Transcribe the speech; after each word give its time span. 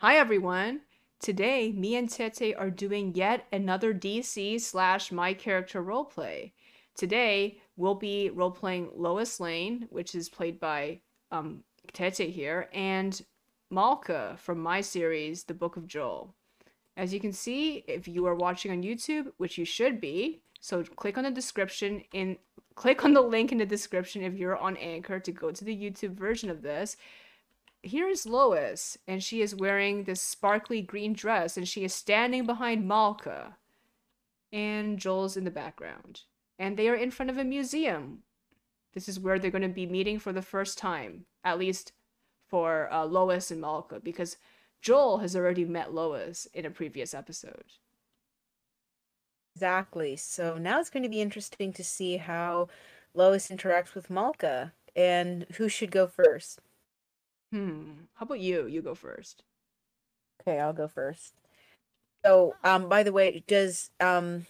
Hi 0.00 0.14
everyone! 0.14 0.82
Today, 1.18 1.72
me 1.72 1.96
and 1.96 2.08
Tete 2.08 2.54
are 2.56 2.70
doing 2.70 3.16
yet 3.16 3.46
another 3.52 3.92
DC 3.92 4.60
slash 4.60 5.10
my 5.10 5.34
character 5.34 5.82
roleplay. 5.82 6.52
Today, 6.94 7.58
we'll 7.76 7.96
be 7.96 8.30
roleplaying 8.32 8.90
Lois 8.94 9.40
Lane, 9.40 9.88
which 9.90 10.14
is 10.14 10.28
played 10.28 10.60
by 10.60 11.00
um, 11.32 11.64
Tete 11.92 12.30
here, 12.30 12.68
and 12.72 13.20
Malka 13.72 14.36
from 14.38 14.60
my 14.60 14.80
series, 14.82 15.42
The 15.42 15.54
Book 15.54 15.76
of 15.76 15.88
Joel. 15.88 16.32
As 16.96 17.12
you 17.12 17.18
can 17.18 17.32
see, 17.32 17.82
if 17.88 18.06
you 18.06 18.24
are 18.26 18.36
watching 18.36 18.70
on 18.70 18.84
YouTube, 18.84 19.32
which 19.38 19.58
you 19.58 19.64
should 19.64 20.00
be, 20.00 20.42
so 20.60 20.84
click 20.84 21.18
on 21.18 21.24
the 21.24 21.30
description 21.32 22.04
in 22.12 22.36
click 22.76 23.04
on 23.04 23.14
the 23.14 23.20
link 23.20 23.50
in 23.50 23.58
the 23.58 23.66
description 23.66 24.22
if 24.22 24.34
you're 24.34 24.56
on 24.56 24.76
Anchor 24.76 25.18
to 25.18 25.32
go 25.32 25.50
to 25.50 25.64
the 25.64 25.76
YouTube 25.76 26.14
version 26.14 26.50
of 26.50 26.62
this. 26.62 26.96
Here 27.88 28.08
is 28.10 28.26
Lois, 28.26 28.98
and 29.06 29.24
she 29.24 29.40
is 29.40 29.54
wearing 29.54 30.04
this 30.04 30.20
sparkly 30.20 30.82
green 30.82 31.14
dress, 31.14 31.56
and 31.56 31.66
she 31.66 31.84
is 31.84 31.94
standing 31.94 32.44
behind 32.44 32.86
Malka. 32.86 33.56
And 34.52 34.98
Joel's 34.98 35.38
in 35.38 35.44
the 35.44 35.50
background. 35.50 36.20
And 36.58 36.76
they 36.76 36.90
are 36.90 36.94
in 36.94 37.10
front 37.10 37.30
of 37.30 37.38
a 37.38 37.44
museum. 37.44 38.24
This 38.92 39.08
is 39.08 39.18
where 39.18 39.38
they're 39.38 39.50
going 39.50 39.62
to 39.62 39.68
be 39.68 39.86
meeting 39.86 40.18
for 40.18 40.34
the 40.34 40.42
first 40.42 40.76
time, 40.76 41.24
at 41.42 41.58
least 41.58 41.92
for 42.46 42.92
uh, 42.92 43.06
Lois 43.06 43.50
and 43.50 43.62
Malka, 43.62 44.00
because 44.00 44.36
Joel 44.82 45.18
has 45.18 45.34
already 45.34 45.64
met 45.64 45.94
Lois 45.94 46.46
in 46.52 46.66
a 46.66 46.70
previous 46.70 47.14
episode. 47.14 47.72
Exactly. 49.54 50.14
So 50.16 50.58
now 50.58 50.78
it's 50.78 50.90
going 50.90 51.04
to 51.04 51.08
be 51.08 51.22
interesting 51.22 51.72
to 51.72 51.82
see 51.82 52.18
how 52.18 52.68
Lois 53.14 53.48
interacts 53.48 53.94
with 53.94 54.10
Malka 54.10 54.74
and 54.94 55.46
who 55.56 55.70
should 55.70 55.90
go 55.90 56.06
first. 56.06 56.60
Hmm. 57.52 57.92
How 58.14 58.24
about 58.24 58.40
you? 58.40 58.66
You 58.66 58.82
go 58.82 58.94
first. 58.94 59.42
Okay, 60.40 60.60
I'll 60.60 60.72
go 60.72 60.88
first. 60.88 61.34
So, 62.24 62.54
um, 62.64 62.88
by 62.88 63.02
the 63.02 63.12
way, 63.12 63.42
does 63.46 63.90
um, 64.00 64.46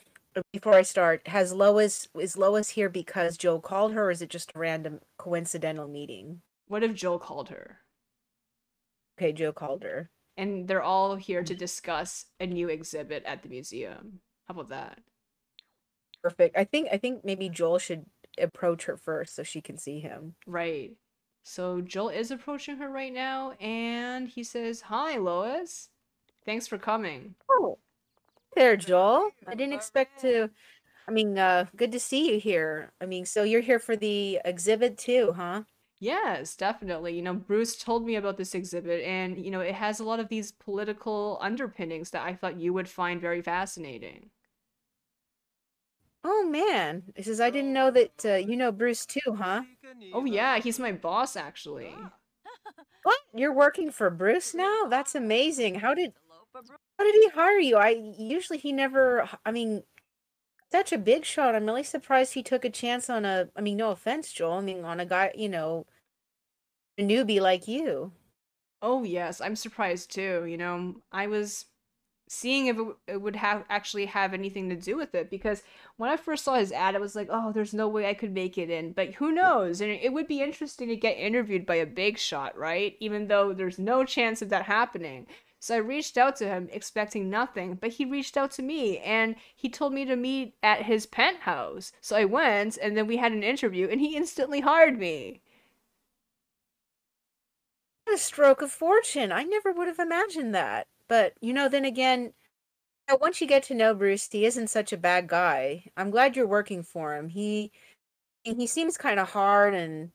before 0.52 0.74
I 0.74 0.82
start, 0.82 1.28
has 1.28 1.52
Lois 1.52 2.08
is 2.18 2.36
Lois 2.36 2.70
here 2.70 2.88
because 2.88 3.36
Joe 3.36 3.60
called 3.60 3.92
her, 3.92 4.06
or 4.06 4.10
is 4.10 4.22
it 4.22 4.30
just 4.30 4.52
a 4.54 4.58
random 4.58 5.00
coincidental 5.18 5.88
meeting? 5.88 6.40
What 6.66 6.82
if 6.82 6.94
Joel 6.94 7.18
called 7.18 7.48
her? 7.48 7.78
Okay, 9.18 9.32
Joe 9.32 9.52
called 9.52 9.82
her. 9.82 10.10
And 10.36 10.68
they're 10.68 10.82
all 10.82 11.16
here 11.16 11.42
to 11.42 11.54
discuss 11.54 12.26
a 12.38 12.46
new 12.46 12.68
exhibit 12.68 13.24
at 13.24 13.42
the 13.42 13.48
museum. 13.48 14.20
How 14.46 14.54
about 14.54 14.68
that? 14.68 15.00
Perfect. 16.22 16.56
I 16.56 16.64
think 16.64 16.88
I 16.92 16.98
think 16.98 17.24
maybe 17.24 17.48
Joel 17.48 17.78
should 17.78 18.06
approach 18.40 18.84
her 18.84 18.96
first 18.96 19.34
so 19.34 19.42
she 19.42 19.60
can 19.60 19.78
see 19.78 20.00
him. 20.00 20.34
Right. 20.46 20.92
So 21.48 21.80
Joel 21.80 22.10
is 22.10 22.30
approaching 22.30 22.76
her 22.76 22.90
right 22.90 23.12
now, 23.12 23.52
and 23.52 24.28
he 24.28 24.44
says, 24.44 24.82
"Hi, 24.82 25.16
Lois. 25.16 25.88
Thanks 26.44 26.66
for 26.66 26.76
coming." 26.76 27.36
Oh, 27.50 27.78
there, 28.54 28.76
Joel. 28.76 29.30
I 29.46 29.54
didn't 29.54 29.72
expect 29.72 30.20
to. 30.20 30.50
I 31.08 31.10
mean, 31.10 31.38
uh, 31.38 31.64
good 31.74 31.90
to 31.92 31.98
see 31.98 32.34
you 32.34 32.38
here. 32.38 32.92
I 33.00 33.06
mean, 33.06 33.24
so 33.24 33.44
you're 33.44 33.62
here 33.62 33.78
for 33.78 33.96
the 33.96 34.40
exhibit 34.44 34.98
too, 34.98 35.32
huh? 35.32 35.62
Yes, 35.98 36.54
definitely. 36.54 37.16
You 37.16 37.22
know, 37.22 37.34
Bruce 37.34 37.76
told 37.76 38.04
me 38.04 38.16
about 38.16 38.36
this 38.36 38.54
exhibit, 38.54 39.02
and 39.02 39.42
you 39.42 39.50
know, 39.50 39.60
it 39.60 39.74
has 39.74 40.00
a 40.00 40.04
lot 40.04 40.20
of 40.20 40.28
these 40.28 40.52
political 40.52 41.38
underpinnings 41.40 42.10
that 42.10 42.26
I 42.26 42.34
thought 42.34 42.60
you 42.60 42.74
would 42.74 42.90
find 42.90 43.22
very 43.22 43.40
fascinating. 43.40 44.28
Oh 46.24 46.48
man, 46.48 47.04
he 47.16 47.22
says 47.22 47.40
I 47.40 47.50
didn't 47.50 47.72
know 47.72 47.90
that 47.90 48.24
uh, 48.24 48.34
you 48.34 48.56
know 48.56 48.72
Bruce 48.72 49.06
too, 49.06 49.34
huh? 49.34 49.62
Oh 50.12 50.24
yeah, 50.24 50.58
he's 50.58 50.78
my 50.78 50.92
boss 50.92 51.36
actually. 51.36 51.94
What? 53.04 53.18
You're 53.34 53.54
working 53.54 53.90
for 53.90 54.10
Bruce 54.10 54.54
now? 54.54 54.84
That's 54.88 55.14
amazing. 55.14 55.76
How 55.76 55.94
did 55.94 56.12
how 56.54 57.04
did 57.04 57.14
he 57.14 57.28
hire 57.28 57.58
you? 57.58 57.76
I 57.76 57.90
usually 58.18 58.58
he 58.58 58.72
never. 58.72 59.28
I 59.46 59.52
mean, 59.52 59.84
such 60.72 60.92
a 60.92 60.98
big 60.98 61.24
shot. 61.24 61.54
I'm 61.54 61.66
really 61.66 61.84
surprised 61.84 62.34
he 62.34 62.42
took 62.42 62.64
a 62.64 62.70
chance 62.70 63.08
on 63.08 63.24
a. 63.24 63.48
I 63.56 63.60
mean, 63.60 63.76
no 63.76 63.90
offense, 63.90 64.32
Joel. 64.32 64.54
I 64.54 64.60
mean, 64.60 64.84
on 64.84 65.00
a 65.00 65.06
guy, 65.06 65.32
you 65.34 65.48
know, 65.48 65.86
a 66.98 67.02
newbie 67.02 67.40
like 67.40 67.68
you. 67.68 68.12
Oh 68.82 69.04
yes, 69.04 69.40
I'm 69.40 69.56
surprised 69.56 70.12
too. 70.12 70.44
You 70.46 70.56
know, 70.56 70.96
I 71.12 71.28
was 71.28 71.66
seeing 72.28 72.66
if 72.66 72.76
it, 73.06 73.20
would 73.20 73.36
have 73.36 73.64
actually 73.68 74.06
have 74.06 74.34
anything 74.34 74.68
to 74.68 74.76
do 74.76 74.96
with 74.96 75.14
it 75.14 75.30
because 75.30 75.62
when 75.96 76.10
I 76.10 76.16
first 76.16 76.44
saw 76.44 76.54
his 76.54 76.72
ad, 76.72 76.94
I 76.94 76.98
was 76.98 77.16
like, 77.16 77.28
oh, 77.30 77.52
there's 77.52 77.74
no 77.74 77.88
way 77.88 78.08
I 78.08 78.14
could 78.14 78.32
make 78.32 78.58
it 78.58 78.70
in. 78.70 78.92
But 78.92 79.14
who 79.14 79.32
knows? 79.32 79.80
And 79.80 79.90
it 79.90 80.12
would 80.12 80.28
be 80.28 80.42
interesting 80.42 80.88
to 80.88 80.96
get 80.96 81.16
interviewed 81.18 81.66
by 81.66 81.76
a 81.76 81.86
big 81.86 82.18
shot, 82.18 82.56
right? 82.56 82.96
Even 83.00 83.28
though 83.28 83.52
there's 83.52 83.78
no 83.78 84.04
chance 84.04 84.42
of 84.42 84.48
that 84.50 84.64
happening. 84.64 85.26
So 85.60 85.74
I 85.74 85.78
reached 85.78 86.16
out 86.16 86.36
to 86.36 86.46
him 86.46 86.68
expecting 86.70 87.28
nothing, 87.28 87.74
but 87.74 87.90
he 87.90 88.04
reached 88.04 88.36
out 88.36 88.52
to 88.52 88.62
me 88.62 88.98
and 88.98 89.34
he 89.56 89.68
told 89.68 89.92
me 89.92 90.04
to 90.04 90.14
meet 90.14 90.54
at 90.62 90.82
his 90.82 91.06
penthouse. 91.06 91.92
So 92.00 92.16
I 92.16 92.24
went 92.24 92.78
and 92.80 92.96
then 92.96 93.06
we 93.06 93.16
had 93.16 93.32
an 93.32 93.42
interview 93.42 93.88
and 93.88 94.00
he 94.00 94.16
instantly 94.16 94.60
hired 94.60 94.98
me. 94.98 95.40
What 98.04 98.14
a 98.14 98.18
stroke 98.18 98.62
of 98.62 98.70
fortune. 98.70 99.32
I 99.32 99.42
never 99.42 99.72
would 99.72 99.88
have 99.88 99.98
imagined 99.98 100.54
that. 100.54 100.86
But, 101.08 101.34
you 101.40 101.52
know, 101.52 101.68
then 101.68 101.84
again, 101.84 102.32
once 103.20 103.40
you 103.40 103.46
get 103.46 103.62
to 103.64 103.74
know 103.74 103.94
Bruce, 103.94 104.28
he 104.30 104.44
isn't 104.46 104.68
such 104.68 104.92
a 104.92 104.96
bad 104.98 105.28
guy. 105.28 105.84
I'm 105.96 106.10
glad 106.10 106.36
you're 106.36 106.46
working 106.46 106.82
for 106.82 107.16
him. 107.16 107.28
He 107.28 107.72
he 108.44 108.66
seems 108.66 108.96
kind 108.98 109.20
of 109.20 109.30
hard 109.30 109.74
and 109.74 110.12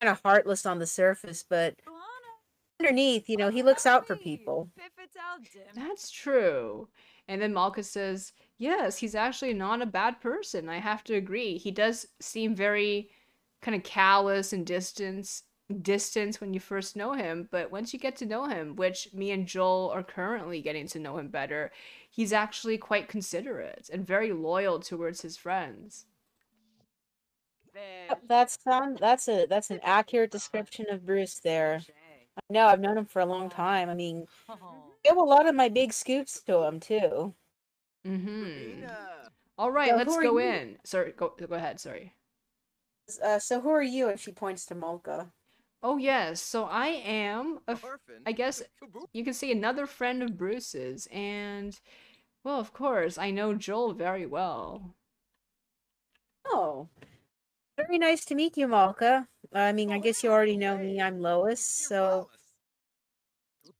kind 0.00 0.10
of 0.10 0.20
heartless 0.24 0.66
on 0.66 0.78
the 0.78 0.86
surface, 0.86 1.44
but 1.48 1.76
underneath, 2.80 3.28
you 3.28 3.36
know, 3.36 3.50
he 3.50 3.62
looks 3.62 3.86
out 3.86 4.06
for 4.06 4.16
people. 4.16 4.70
That's 5.74 6.10
true. 6.10 6.88
And 7.28 7.40
then 7.42 7.52
Malka 7.54 7.82
says, 7.82 8.32
Yes, 8.58 8.98
he's 8.98 9.14
actually 9.14 9.54
not 9.54 9.82
a 9.82 9.86
bad 9.86 10.20
person. 10.20 10.68
I 10.68 10.78
have 10.78 11.04
to 11.04 11.14
agree. 11.14 11.58
He 11.58 11.70
does 11.70 12.06
seem 12.20 12.54
very 12.54 13.10
kind 13.62 13.74
of 13.76 13.82
callous 13.84 14.52
and 14.52 14.66
distant 14.66 15.42
distance 15.74 16.40
when 16.40 16.54
you 16.54 16.60
first 16.60 16.96
know 16.96 17.12
him, 17.12 17.48
but 17.50 17.72
once 17.72 17.92
you 17.92 17.98
get 17.98 18.16
to 18.16 18.26
know 18.26 18.46
him, 18.46 18.76
which 18.76 19.12
me 19.12 19.30
and 19.32 19.46
Joel 19.46 19.90
are 19.90 20.02
currently 20.02 20.60
getting 20.60 20.86
to 20.88 20.98
know 20.98 21.18
him 21.18 21.28
better, 21.28 21.72
he's 22.08 22.32
actually 22.32 22.78
quite 22.78 23.08
considerate 23.08 23.90
and 23.92 24.06
very 24.06 24.32
loyal 24.32 24.78
towards 24.78 25.22
his 25.22 25.36
friends. 25.36 26.06
That's 28.26 28.58
um, 28.66 28.96
that's 28.98 29.28
a 29.28 29.46
that's 29.46 29.70
an 29.70 29.80
accurate 29.82 30.30
description 30.30 30.86
of 30.90 31.04
Bruce 31.04 31.40
there. 31.40 31.82
I 32.36 32.52
know 32.52 32.66
I've 32.66 32.80
known 32.80 32.96
him 32.96 33.04
for 33.04 33.20
a 33.20 33.26
long 33.26 33.50
time. 33.50 33.90
I 33.90 33.94
mean, 33.94 34.26
I 34.48 34.54
give 35.04 35.16
a 35.16 35.20
lot 35.20 35.48
of 35.48 35.54
my 35.54 35.68
big 35.68 35.92
scoops 35.92 36.40
to 36.44 36.62
him 36.62 36.80
too. 36.80 37.34
Mm-hmm. 38.06 38.86
All 39.58 39.70
right, 39.70 39.90
so 39.90 39.96
let's 39.96 40.16
go 40.16 40.38
you? 40.38 40.38
in. 40.38 40.78
Sorry, 40.84 41.12
go 41.12 41.34
go 41.38 41.54
ahead. 41.54 41.80
Sorry. 41.80 42.14
Uh, 43.22 43.38
so 43.38 43.60
who 43.60 43.70
are 43.70 43.82
you? 43.82 44.08
And 44.08 44.18
she 44.18 44.32
points 44.32 44.66
to 44.66 44.74
Malka. 44.74 45.30
Oh 45.82 45.96
yes, 45.98 46.40
so 46.40 46.64
I 46.64 46.88
am 46.88 47.60
a, 47.68 47.78
I 48.26 48.32
guess 48.32 48.62
you 49.12 49.24
can 49.24 49.34
say 49.34 49.52
another 49.52 49.86
friend 49.86 50.22
of 50.22 50.36
Bruce's, 50.36 51.06
and 51.12 51.78
well, 52.44 52.58
of 52.60 52.72
course, 52.72 53.18
I 53.18 53.30
know 53.30 53.54
Joel 53.54 53.94
very 53.94 54.26
well. 54.26 54.94
Oh, 56.46 56.88
very 57.76 57.98
nice 57.98 58.24
to 58.26 58.34
meet 58.34 58.56
you, 58.56 58.68
Malka. 58.68 59.28
I 59.52 59.72
mean, 59.72 59.92
I 59.92 59.98
guess 59.98 60.22
you 60.22 60.30
already 60.30 60.56
know 60.56 60.78
me. 60.78 61.00
I'm 61.00 61.20
Lois, 61.20 61.60
so 61.60 62.28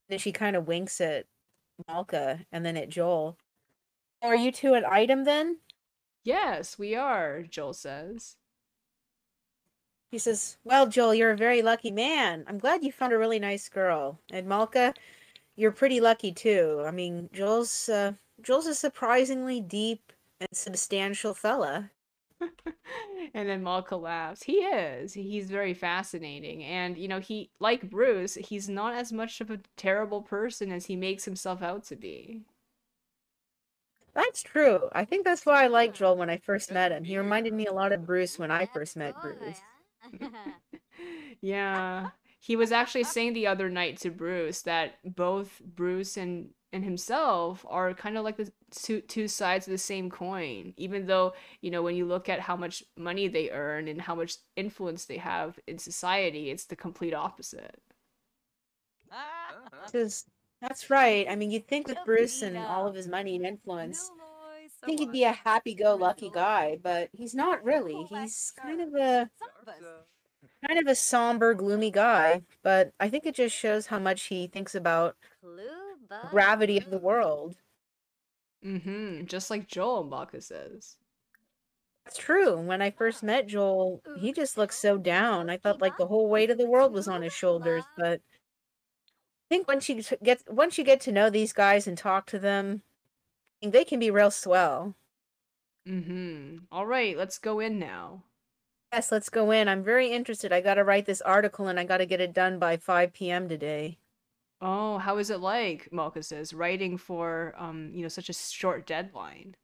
then 0.09 0.19
she 0.19 0.33
kind 0.33 0.56
of 0.56 0.67
winks 0.69 1.01
at 1.01 1.27
Malka 1.89 2.41
and 2.53 2.65
then 2.65 2.77
at 2.77 2.89
Joel. 2.89 3.39
Are 4.23 4.37
you 4.37 4.53
two 4.53 4.75
an 4.75 4.85
item 4.85 5.25
then? 5.25 5.59
Yes, 6.25 6.79
we 6.79 6.95
are, 6.95 7.43
Joel 7.43 7.73
says. 7.73 8.37
He 10.11 10.19
says, 10.19 10.56
Well, 10.65 10.87
Joel, 10.87 11.15
you're 11.15 11.33
a 11.33 11.37
very 11.37 11.62
lucky 11.62 11.91
man. 11.91 12.44
I'm 12.47 12.58
glad 12.58 12.85
you 12.85 12.93
found 12.93 13.12
a 13.12 13.19
really 13.19 13.38
nice 13.38 13.69
girl. 13.69 14.19
And 14.31 14.47
Malka, 14.47 14.94
you're 15.56 15.73
pretty 15.73 16.00
lucky 16.00 16.32
too. 16.32 16.82
I 16.87 16.91
mean, 16.91 17.29
Joel's 17.32 17.88
uh, 17.88 18.12
Joel's 18.41 18.67
a 18.67 18.75
surprisingly 18.75 19.61
deep 19.61 20.12
and 20.41 20.49
substantial 20.53 21.35
fella. 21.35 21.91
and 23.35 23.49
then 23.49 23.62
Malka 23.62 23.97
laughs. 23.97 24.43
He 24.43 24.58
is. 24.58 25.14
He's 25.14 25.50
very 25.50 25.75
fascinating. 25.75 26.62
And, 26.64 26.99
you 26.99 27.08
know, 27.08 27.19
he, 27.19 27.50
like 27.61 27.88
Bruce, 27.88 28.35
he's 28.35 28.69
not 28.69 28.94
as 28.94 29.12
much 29.12 29.41
of 29.41 29.50
a 29.50 29.61
terrible 29.76 30.23
person 30.23 30.70
as 30.70 30.87
he 30.87 30.97
makes 30.97 31.25
himself 31.25 31.62
out 31.62 31.85
to 31.85 31.97
be. 31.97 32.43
That's 34.14 34.43
true. 34.43 34.88
I 34.93 35.05
think 35.05 35.25
that's 35.25 35.44
why 35.44 35.64
I 35.64 35.67
liked 35.67 35.97
Joel 35.97 36.17
when 36.17 36.31
I 36.31 36.38
first 36.38 36.73
met 36.73 36.93
him. 36.93 37.05
He 37.05 37.19
reminded 37.19 37.53
me 37.53 37.67
a 37.67 37.73
lot 37.73 37.93
of 37.93 38.06
Bruce 38.06 38.38
when 38.38 38.50
I 38.50 38.67
first 38.67 38.97
met 38.97 39.14
Bruce. 39.20 39.61
Yeah. 41.40 42.10
He 42.40 42.56
was 42.56 42.72
actually 42.72 43.04
saying 43.04 43.32
the 43.32 43.46
other 43.46 43.69
night 43.69 43.98
to 43.98 44.10
Bruce 44.10 44.62
that 44.62 44.98
both 45.04 45.60
Bruce 45.64 46.16
and 46.16 46.50
and 46.72 46.84
himself 46.84 47.64
are 47.69 47.94
kind 47.94 48.19
of 48.19 48.25
like 48.25 48.37
the 48.37 48.52
two, 48.70 49.00
two 49.00 49.28
sides 49.28 49.66
of 49.66 49.70
the 49.70 49.78
same 49.78 50.10
coin 50.10 50.75
even 50.76 51.06
though 51.06 51.32
you 51.62 51.70
know 51.70 51.81
when 51.81 51.96
you 51.96 52.04
look 52.04 52.28
at 52.28 52.40
how 52.40 52.56
much 52.56 52.82
money 52.98 53.28
they 53.28 53.50
earn 53.50 53.88
and 53.88 54.00
how 54.02 54.14
much 54.14 54.37
influence 54.56 55.06
they 55.06 55.16
have 55.16 55.58
in 55.69 55.78
society 55.78 56.50
it's 56.50 56.64
the 56.64 56.76
complete 56.76 57.14
opposite 57.14 57.81
just 59.93 60.28
That's 60.60 60.90
right. 60.90 61.26
I 61.28 61.37
mean, 61.37 61.50
you'd 61.50 61.69
think 61.69 61.87
with 61.87 61.98
Bruce 62.04 62.43
and 62.43 62.56
all 62.56 62.87
of 62.87 62.94
his 62.94 63.06
money 63.06 63.37
and 63.37 63.44
influence, 63.46 64.10
I 64.82 64.87
think 64.87 65.00
he'd 65.00 65.12
be 65.12 65.25
a 65.25 65.32
happy-go-lucky 65.32 66.31
guy, 66.32 66.78
but 66.82 67.08
he's 67.12 67.34
not 67.34 67.64
really. 67.64 68.06
He's 68.08 68.52
kind 68.61 68.81
of 68.81 68.94
a 68.94 69.28
kind 70.67 70.78
of 70.78 70.87
a 70.87 70.94
somber, 70.94 71.55
gloomy 71.55 71.90
guy. 71.90 72.43
But 72.62 72.93
I 73.00 73.08
think 73.08 73.26
it 73.26 73.34
just 73.34 73.56
shows 73.56 73.87
how 73.87 73.99
much 73.99 74.25
he 74.25 74.46
thinks 74.46 74.75
about 74.75 75.17
the 75.43 76.28
gravity 76.31 76.78
of 76.78 76.90
the 76.90 76.99
world. 76.99 77.56
Mm-hmm. 78.64 79.25
Just 79.26 79.50
like 79.50 79.67
Joel 79.67 80.05
Malka 80.05 80.40
says. 80.40 80.96
It's 82.06 82.19
true. 82.19 82.56
When 82.56 82.81
I 82.82 82.90
first 82.93 83.22
met 83.25 83.49
Joel, 83.49 84.00
he 84.20 84.32
just 84.32 84.56
looked 84.56 84.75
so 84.75 84.96
down. 84.96 85.50
I 85.50 85.56
thought 85.56 85.81
like 85.81 85.96
the 85.96 86.06
whole 86.06 86.29
weight 86.29 86.50
of 86.50 86.58
the 86.58 86.67
world 86.67 86.93
was 86.93 87.08
on 87.08 87.22
his 87.22 87.32
shoulders. 87.32 87.82
But 87.96 88.20
I 89.11 89.49
think 89.49 89.67
once 89.67 89.88
you 89.88 90.02
get 90.22 90.43
once 90.49 90.79
you 90.79 90.84
get 90.84 91.00
to 91.02 91.12
know 91.12 91.31
these 91.31 91.52
guys 91.52 91.87
and 91.88 91.99
talk 91.99 92.26
to 92.26 92.38
them, 92.38 92.82
they 93.73 93.85
can 93.85 93.99
be 93.99 94.11
real 94.11 94.31
swell. 94.31 94.95
Mm-hmm. 95.89 96.65
All 96.73 96.87
right, 96.87 97.17
let's 97.17 97.39
go 97.39 97.61
in 97.61 97.79
now. 97.79 98.25
Yes, 98.93 99.13
let's 99.13 99.29
go 99.29 99.51
in. 99.51 99.69
I'm 99.69 99.83
very 99.83 100.11
interested. 100.11 100.53
I 100.53 100.61
got 100.61 100.75
to 100.75 100.85
write 100.85 101.07
this 101.07 101.21
article 101.21 101.69
and 101.69 101.79
I 101.79 101.85
got 101.85 101.99
to 101.99 102.07
get 102.07 102.21
it 102.21 102.33
done 102.33 102.59
by 102.59 102.77
5 102.77 103.13
p.m. 103.13 103.49
today. 103.49 103.99
Oh, 104.61 104.99
how 104.99 105.19
is 105.19 105.29
it 105.29 105.41
like, 105.41 105.89
Malka 105.93 106.23
says, 106.23 106.55
writing 106.55 106.97
for 106.97 107.55
um, 107.59 107.91
you 107.93 108.03
know, 108.03 108.09
such 108.09 108.29
a 108.29 108.33
short 108.33 108.87
deadline? 108.87 109.55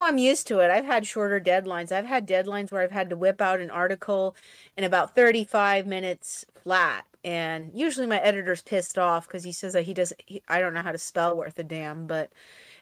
I'm 0.00 0.18
used 0.18 0.46
to 0.46 0.60
it. 0.60 0.70
I've 0.70 0.84
had 0.84 1.06
shorter 1.06 1.40
deadlines. 1.40 1.90
I've 1.90 2.06
had 2.06 2.28
deadlines 2.28 2.70
where 2.70 2.82
I've 2.82 2.92
had 2.92 3.10
to 3.10 3.16
whip 3.16 3.40
out 3.40 3.60
an 3.60 3.70
article 3.70 4.36
in 4.76 4.84
about 4.84 5.16
35 5.16 5.86
minutes 5.86 6.46
flat. 6.62 7.04
And 7.28 7.72
usually 7.74 8.06
my 8.06 8.20
editor's 8.20 8.62
pissed 8.62 8.96
off 8.96 9.28
because 9.28 9.44
he 9.44 9.52
says 9.52 9.74
that 9.74 9.82
he 9.82 9.92
doesn't, 9.92 10.18
he, 10.24 10.42
I 10.48 10.60
don't 10.60 10.72
know 10.72 10.80
how 10.80 10.92
to 10.92 10.98
spell 10.98 11.36
worth 11.36 11.58
a 11.58 11.62
damn. 11.62 12.06
But 12.06 12.32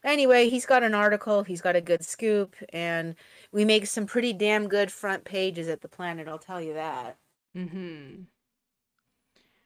anyway, 0.04 0.48
he's 0.48 0.64
got 0.64 0.84
an 0.84 0.94
article, 0.94 1.42
he's 1.42 1.60
got 1.60 1.74
a 1.74 1.80
good 1.80 2.04
scoop, 2.04 2.54
and 2.72 3.16
we 3.50 3.64
make 3.64 3.88
some 3.88 4.06
pretty 4.06 4.32
damn 4.32 4.68
good 4.68 4.92
front 4.92 5.24
pages 5.24 5.66
at 5.66 5.80
the 5.80 5.88
planet, 5.88 6.28
I'll 6.28 6.38
tell 6.38 6.60
you 6.60 6.74
that. 6.74 7.16
Mm 7.56 7.70
hmm. 7.70 8.22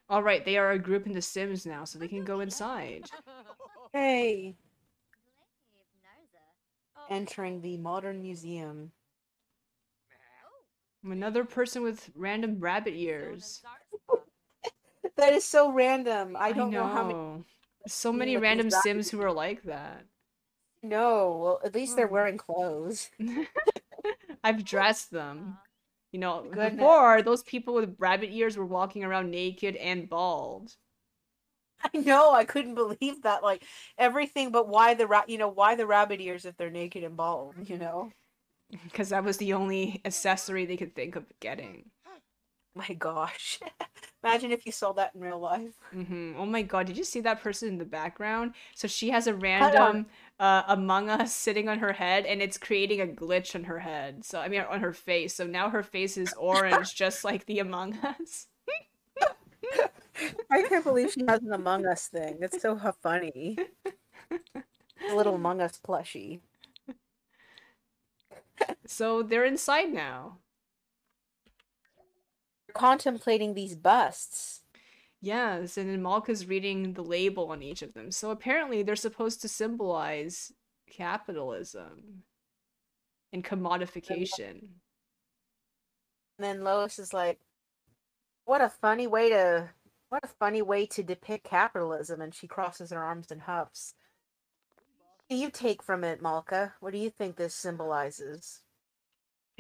All 0.09 0.23
right, 0.23 0.47
they 0.47 0.57
are 0.57 0.71
a 0.71 0.79
group 0.79 1.07
in 1.07 1.13
The 1.13 1.21
Sims 1.21 1.67
now, 1.67 1.85
so 1.85 1.99
they 1.99 2.09
can 2.09 2.25
go 2.25 2.41
inside. 2.41 3.05
Hey. 3.93 4.55
Entering 7.11 7.61
the 7.61 7.77
modern 7.77 8.23
museum. 8.23 8.93
Another 11.05 11.45
person 11.45 11.83
with 11.83 12.09
random 12.15 12.61
rabbit 12.61 12.95
ears. 12.95 13.63
That 15.21 15.33
is 15.33 15.45
so 15.45 15.71
random. 15.73 16.37
I 16.39 16.53
don't 16.53 16.69
I 16.69 16.79
know. 16.79 16.87
know. 16.87 16.93
how 16.93 17.05
many. 17.05 17.45
So 17.87 18.13
many 18.13 18.37
random 18.37 18.71
Sims 18.71 19.11
who 19.11 19.23
are 19.23 19.33
like 19.33 19.63
that. 19.63 20.05
No, 20.83 21.39
well, 21.43 21.61
at 21.65 21.75
least 21.75 21.97
they're 21.97 22.07
wearing 22.09 22.39
clothes. 22.39 23.11
I've 24.45 24.65
dressed 24.65 25.11
them. 25.11 25.59
You 26.13 26.21
know, 26.21 26.43
Goodness. 26.51 26.73
before 26.75 27.23
those 27.23 27.43
people 27.43 27.75
with 27.75 27.95
rabbit 27.99 28.31
ears 28.33 28.57
were 28.57 28.67
walking 28.67 29.05
around 29.05 29.31
naked 29.31 29.77
and 29.77 30.09
bald. 30.09 30.75
I 31.95 31.99
know, 31.99 32.33
I 32.33 32.45
couldn't 32.45 32.75
believe 32.75 33.23
that. 33.23 33.43
Like 33.43 33.65
everything, 33.97 34.51
but 34.51 34.69
why 34.69 34.95
the 34.95 35.07
rat? 35.07 35.29
You 35.29 35.39
know, 35.39 35.49
why 35.49 35.77
the 35.77 35.87
rabbit 35.87 36.21
ears 36.21 36.45
if 36.45 36.57
they're 36.57 36.71
naked 36.71 37.05
and 37.05 37.17
bald? 37.17 37.55
You 37.65 37.79
know, 37.79 38.13
because 38.85 39.11
that 39.11 39.25
was 39.25 39.37
the 39.37 39.53
only 39.53 40.01
accessory 40.05 40.67
they 40.67 40.77
could 40.77 40.95
think 40.95 41.17
of 41.17 41.25
getting. 41.41 41.91
My 42.75 42.89
gosh. 42.95 43.61
Imagine 44.25 44.53
if 44.53 44.67
you 44.67 44.73
saw 44.73 44.93
that 44.93 45.15
in 45.15 45.21
real 45.21 45.41
life. 45.41 45.75
Mm-hmm. 45.95 46.35
Oh 46.37 46.45
my 46.45 46.61
god, 46.63 46.87
did 46.87 46.99
you 46.99 47.05
see 47.05 47.21
that 47.23 47.43
person 47.43 47.69
in 47.69 47.79
the 47.79 47.87
background? 47.87 48.53
So 48.75 48.87
she 48.87 49.11
has 49.11 49.27
a 49.27 49.35
random 49.35 50.07
uh, 50.39 50.63
Among 50.69 51.09
Us 51.09 51.35
sitting 51.35 51.69
on 51.71 51.79
her 51.79 51.95
head, 51.95 52.27
and 52.27 52.43
it's 52.43 52.59
creating 52.59 53.01
a 53.01 53.07
glitch 53.07 53.55
on 53.55 53.65
her 53.65 53.79
head. 53.79 54.25
So 54.25 54.39
I 54.39 54.49
mean, 54.49 54.61
on 54.61 54.81
her 54.81 54.93
face. 54.93 55.35
So 55.35 55.47
now 55.47 55.71
her 55.71 55.83
face 55.83 56.17
is 56.19 56.35
orange, 56.35 56.95
just 56.95 57.25
like 57.25 57.47
the 57.47 57.61
Among 57.61 57.95
Us. 58.05 58.47
I 60.51 60.63
can't 60.69 60.85
believe 60.85 61.13
she 61.13 61.25
has 61.27 61.41
an 61.43 61.55
Among 61.55 61.87
Us 61.87 62.09
thing. 62.09 62.39
It's 62.43 62.61
so 62.61 62.79
funny. 63.03 63.57
a 65.11 65.15
little 65.17 65.35
Among 65.35 65.63
Us 65.63 65.81
plushie. 65.83 66.41
so 68.87 69.23
they're 69.23 69.47
inside 69.47 69.91
now 69.93 70.37
contemplating 72.71 73.55
these 73.55 73.77
busts. 73.77 74.63
Yes, 75.21 75.77
and 75.77 75.91
then 75.91 76.03
Malka's 76.03 76.47
reading 76.47 76.95
the 76.95 77.05
label 77.05 77.51
on 77.51 77.63
each 77.63 77.83
of 77.83 77.93
them. 77.93 78.11
So 78.11 78.31
apparently 78.31 78.83
they're 78.83 78.97
supposed 78.97 79.43
to 79.43 79.49
symbolize 79.49 80.53
capitalism 80.91 82.25
and 83.33 83.45
commodification. 83.45 84.69
And 86.39 86.45
then 86.45 86.65
Lois 86.65 86.99
is 86.99 87.13
like, 87.13 87.39
"What 88.47 88.63
a 88.63 88.71
funny 88.71 89.07
way 89.07 89.29
to 89.29 89.71
what 90.09 90.25
a 90.25 90.29
funny 90.29 90.63
way 90.63 90.87
to 90.87 91.03
depict 91.03 91.45
capitalism." 91.45 92.23
And 92.23 92.35
she 92.35 92.49
crosses 92.49 92.91
her 92.91 93.05
arms 93.05 93.31
and 93.31 93.43
huffs. 93.43 93.95
What 95.29 95.29
do 95.29 95.37
you 95.37 95.51
take 95.51 95.83
from 95.83 96.03
it, 96.03 96.23
Malka? 96.23 96.75
What 96.81 96.93
do 96.93 96.99
you 96.99 97.11
think 97.11 97.37
this 97.37 97.55
symbolizes? 97.55 98.63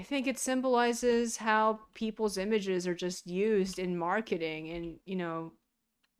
I 0.00 0.02
think 0.02 0.26
it 0.26 0.38
symbolizes 0.38 1.36
how 1.36 1.80
people's 1.92 2.38
images 2.38 2.86
are 2.86 2.94
just 2.94 3.26
used 3.26 3.78
in 3.78 3.98
marketing 3.98 4.70
and, 4.70 4.98
you 5.04 5.14
know, 5.14 5.52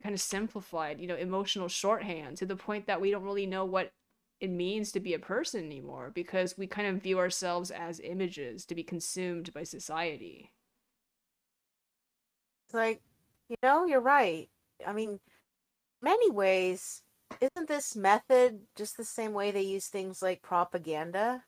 kind 0.03 0.15
of 0.15 0.21
simplified, 0.21 1.01
you 1.01 1.07
know, 1.07 1.17
emotional 1.17 1.67
shorthand 1.67 2.37
to 2.37 2.47
the 2.47 2.57
point 2.57 2.87
that 2.89 3.01
we 3.01 3.11
don't 3.11 3.25
really 3.25 3.47
know 3.47 3.65
what 3.65 3.91
it 4.39 4.51
means 4.51 4.93
to 4.93 5.01
be 5.01 5.15
a 5.15 5.19
person 5.19 5.65
anymore 5.65 6.13
because 6.15 6.59
we 6.59 6.67
kind 6.67 6.89
of 6.89 7.03
view 7.03 7.19
ourselves 7.19 7.71
as 7.71 8.01
images 8.01 8.67
to 8.67 8.75
be 8.75 8.83
consumed 8.83 9.51
by 9.55 9.63
society. 9.63 10.53
It's 12.67 12.75
like, 12.75 13.01
you 13.49 13.57
know, 13.63 13.87
you're 13.87 14.03
right. 14.03 14.51
I 14.87 14.93
mean, 14.93 15.21
many 16.03 16.31
ways, 16.31 17.01
isn't 17.41 17.67
this 17.67 17.97
method 17.97 18.61
just 18.77 18.99
the 18.99 19.07
same 19.07 19.33
way 19.33 19.51
they 19.51 19.63
use 19.63 19.87
things 19.89 20.21
like 20.21 20.43
propaganda? 20.43 21.45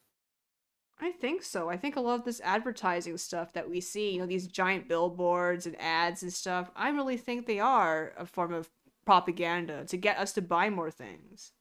I 1.00 1.10
think 1.10 1.42
so. 1.42 1.68
I 1.68 1.76
think 1.76 1.96
a 1.96 2.00
lot 2.00 2.20
of 2.20 2.24
this 2.24 2.40
advertising 2.42 3.18
stuff 3.18 3.52
that 3.54 3.68
we 3.68 3.80
see, 3.80 4.12
you 4.12 4.20
know, 4.20 4.26
these 4.26 4.46
giant 4.46 4.88
billboards 4.88 5.66
and 5.66 5.80
ads 5.80 6.22
and 6.22 6.32
stuff, 6.32 6.70
I 6.76 6.90
really 6.90 7.16
think 7.16 7.46
they 7.46 7.58
are 7.58 8.12
a 8.16 8.24
form 8.24 8.52
of 8.54 8.70
propaganda 9.04 9.84
to 9.86 9.96
get 9.96 10.18
us 10.18 10.32
to 10.34 10.42
buy 10.42 10.70
more 10.70 10.90
things. 10.90 11.52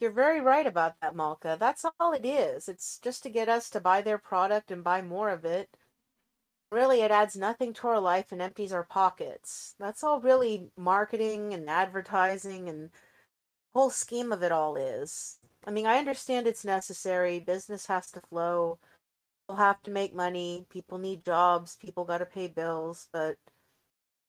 You're 0.00 0.10
very 0.10 0.40
right 0.40 0.66
about 0.66 0.94
that, 1.00 1.16
Malka. 1.16 1.56
That's 1.58 1.84
all 1.98 2.12
it 2.12 2.26
is. 2.26 2.68
It's 2.68 2.98
just 2.98 3.22
to 3.22 3.30
get 3.30 3.48
us 3.48 3.70
to 3.70 3.80
buy 3.80 4.02
their 4.02 4.18
product 4.18 4.70
and 4.70 4.84
buy 4.84 5.02
more 5.02 5.30
of 5.30 5.44
it. 5.44 5.70
Really, 6.70 7.00
it 7.02 7.10
adds 7.10 7.36
nothing 7.36 7.72
to 7.74 7.88
our 7.88 8.00
life 8.00 8.32
and 8.32 8.42
empties 8.42 8.72
our 8.72 8.84
pockets. 8.84 9.74
That's 9.78 10.02
all 10.04 10.20
really 10.20 10.70
marketing 10.76 11.54
and 11.54 11.68
advertising 11.70 12.68
and 12.68 12.90
whole 13.74 13.90
scheme 13.90 14.32
of 14.32 14.42
it 14.42 14.52
all 14.52 14.76
is. 14.76 15.38
I 15.66 15.72
mean, 15.72 15.86
I 15.86 15.98
understand 15.98 16.46
it's 16.46 16.64
necessary. 16.64 17.40
Business 17.40 17.86
has 17.86 18.10
to 18.12 18.20
flow. 18.20 18.78
People 19.48 19.56
have 19.56 19.82
to 19.84 19.90
make 19.90 20.14
money. 20.14 20.66
People 20.70 20.98
need 20.98 21.24
jobs. 21.24 21.76
People 21.76 22.04
got 22.04 22.18
to 22.18 22.26
pay 22.26 22.48
bills. 22.48 23.08
But 23.12 23.36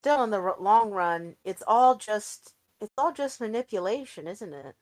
still, 0.01 0.23
in 0.23 0.31
the 0.31 0.55
long 0.59 0.91
run, 0.91 1.35
it's 1.43 1.63
all 1.67 1.95
just 1.97 2.53
it's 2.81 2.93
all 2.97 3.13
just 3.13 3.41
manipulation, 3.41 4.27
isn't 4.27 4.53
it? 4.53 4.75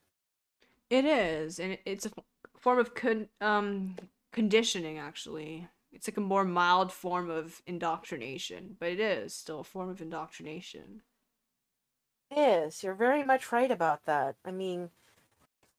It 0.89 1.05
is, 1.05 1.59
and 1.59 1.77
it's 1.85 2.05
a 2.05 2.11
form 2.57 2.79
of 2.79 2.95
con- 2.95 3.29
um 3.41 3.97
conditioning. 4.31 4.97
Actually, 4.99 5.67
it's 5.91 6.07
like 6.07 6.17
a 6.17 6.21
more 6.21 6.43
mild 6.45 6.91
form 6.91 7.29
of 7.29 7.61
indoctrination, 7.67 8.77
but 8.79 8.89
it 8.89 8.99
is 8.99 9.33
still 9.35 9.59
a 9.61 9.63
form 9.63 9.89
of 9.89 10.01
indoctrination. 10.01 11.01
It 12.29 12.37
is. 12.37 12.83
You're 12.83 12.93
very 12.93 13.23
much 13.23 13.51
right 13.51 13.71
about 13.71 14.05
that. 14.05 14.35
I 14.45 14.51
mean 14.51 14.91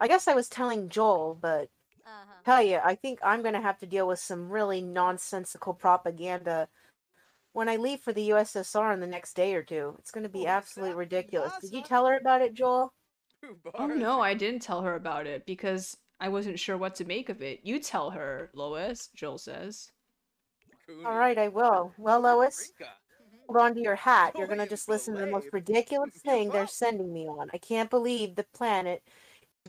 I 0.00 0.08
guess 0.08 0.28
I 0.28 0.34
was 0.34 0.48
telling 0.48 0.88
Joel, 0.88 1.38
but 1.40 1.68
uh-huh. 2.04 2.34
tell 2.44 2.62
you, 2.62 2.80
I 2.84 2.94
think 2.94 3.18
I'm 3.22 3.42
going 3.42 3.54
to 3.54 3.60
have 3.60 3.78
to 3.78 3.86
deal 3.86 4.06
with 4.06 4.18
some 4.18 4.50
really 4.50 4.80
nonsensical 4.80 5.74
propaganda 5.74 6.68
when 7.52 7.68
I 7.68 7.76
leave 7.76 8.00
for 8.00 8.12
the 8.12 8.30
USSR 8.30 8.92
in 8.92 9.00
the 9.00 9.06
next 9.06 9.34
day 9.34 9.54
or 9.54 9.62
two. 9.62 9.94
It's 9.98 10.10
going 10.10 10.24
to 10.24 10.30
be 10.30 10.46
absolutely 10.46 10.94
ridiculous. 10.94 11.52
Did 11.60 11.72
you 11.72 11.82
tell 11.82 12.06
her 12.06 12.16
about 12.16 12.42
it, 12.42 12.54
Joel? 12.54 12.92
Oh 13.74 13.86
no, 13.86 14.20
I 14.20 14.34
didn't 14.34 14.60
tell 14.60 14.82
her 14.82 14.94
about 14.94 15.26
it 15.26 15.46
because 15.46 15.96
I 16.20 16.28
wasn't 16.28 16.58
sure 16.58 16.76
what 16.76 16.94
to 16.96 17.04
make 17.04 17.28
of 17.28 17.42
it. 17.42 17.60
You 17.62 17.78
tell 17.78 18.10
her, 18.10 18.50
Lois, 18.54 19.08
Joel 19.14 19.38
says. 19.38 19.90
All 21.04 21.16
right, 21.16 21.36
I 21.36 21.48
will. 21.48 21.92
Well, 21.98 22.20
Lois, 22.20 22.72
hold 23.46 23.58
on 23.58 23.74
to 23.74 23.80
your 23.80 23.96
hat. 23.96 24.34
You're 24.36 24.46
going 24.46 24.58
to 24.58 24.68
just 24.68 24.88
listen 24.88 25.14
to 25.14 25.20
the 25.20 25.30
most 25.30 25.48
ridiculous 25.52 26.14
thing 26.24 26.50
they're 26.50 26.66
sending 26.66 27.12
me 27.12 27.26
on. 27.26 27.50
I 27.52 27.58
can't 27.58 27.90
believe 27.90 28.34
the 28.34 28.46
planet 28.54 29.02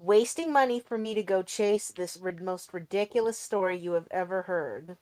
wasting 0.02 0.52
money 0.52 0.80
for 0.80 0.98
me 0.98 1.14
to 1.14 1.24
go 1.24 1.42
chase 1.42 1.90
this 1.90 2.20
most 2.42 2.74
ridiculous 2.74 3.38
story 3.38 3.78
you 3.78 3.94
have 3.94 4.08
ever 4.12 4.44
heard. 4.44 4.98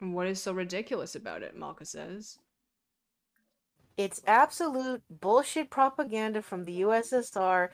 What 0.00 0.26
is 0.26 0.42
so 0.42 0.52
ridiculous 0.52 1.14
about 1.14 1.42
it? 1.42 1.56
Malka 1.56 1.84
says. 1.84 2.38
It's 3.96 4.22
absolute 4.26 5.02
bullshit 5.10 5.70
propaganda 5.70 6.40
from 6.40 6.64
the 6.64 6.82
USSR. 6.82 7.70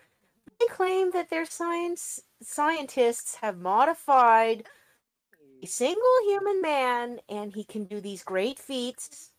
They 0.59 0.67
claim 0.67 1.11
that 1.11 1.29
their 1.29 1.45
science 1.45 2.21
scientists 2.43 3.37
have 3.37 3.59
modified 3.59 4.64
a 5.62 5.67
single 5.67 6.19
human 6.26 6.62
man 6.62 7.21
and 7.29 7.55
he 7.55 7.64
can 7.64 7.85
do 7.85 8.00
these 8.00 8.23
great 8.23 8.59
feats. 8.59 9.33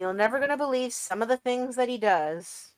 You're 0.00 0.14
never 0.14 0.38
going 0.38 0.50
to 0.50 0.56
believe 0.56 0.92
some 0.92 1.22
of 1.22 1.28
the 1.28 1.36
things 1.36 1.76
that 1.76 1.88
he 1.88 1.98
does. 1.98 2.72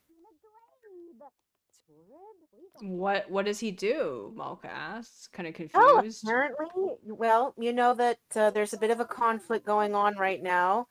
What 2.81 3.31
what 3.31 3.45
does 3.45 3.61
he 3.61 3.71
do? 3.71 4.33
Malka 4.37 4.69
asks, 4.69 5.29
kind 5.29 5.49
of 5.49 5.55
confused. 5.55 6.25
Oh, 6.25 6.29
apparently, 6.29 6.95
well, 7.05 7.55
you 7.59 7.73
know 7.73 7.95
that 7.95 8.19
uh, 8.35 8.51
there's 8.51 8.73
a 8.73 8.79
bit 8.79 8.91
of 8.91 9.01
a 9.01 9.05
conflict 9.05 9.67
going 9.67 9.95
on 9.95 10.17
right 10.17 10.43
now. 10.43 10.89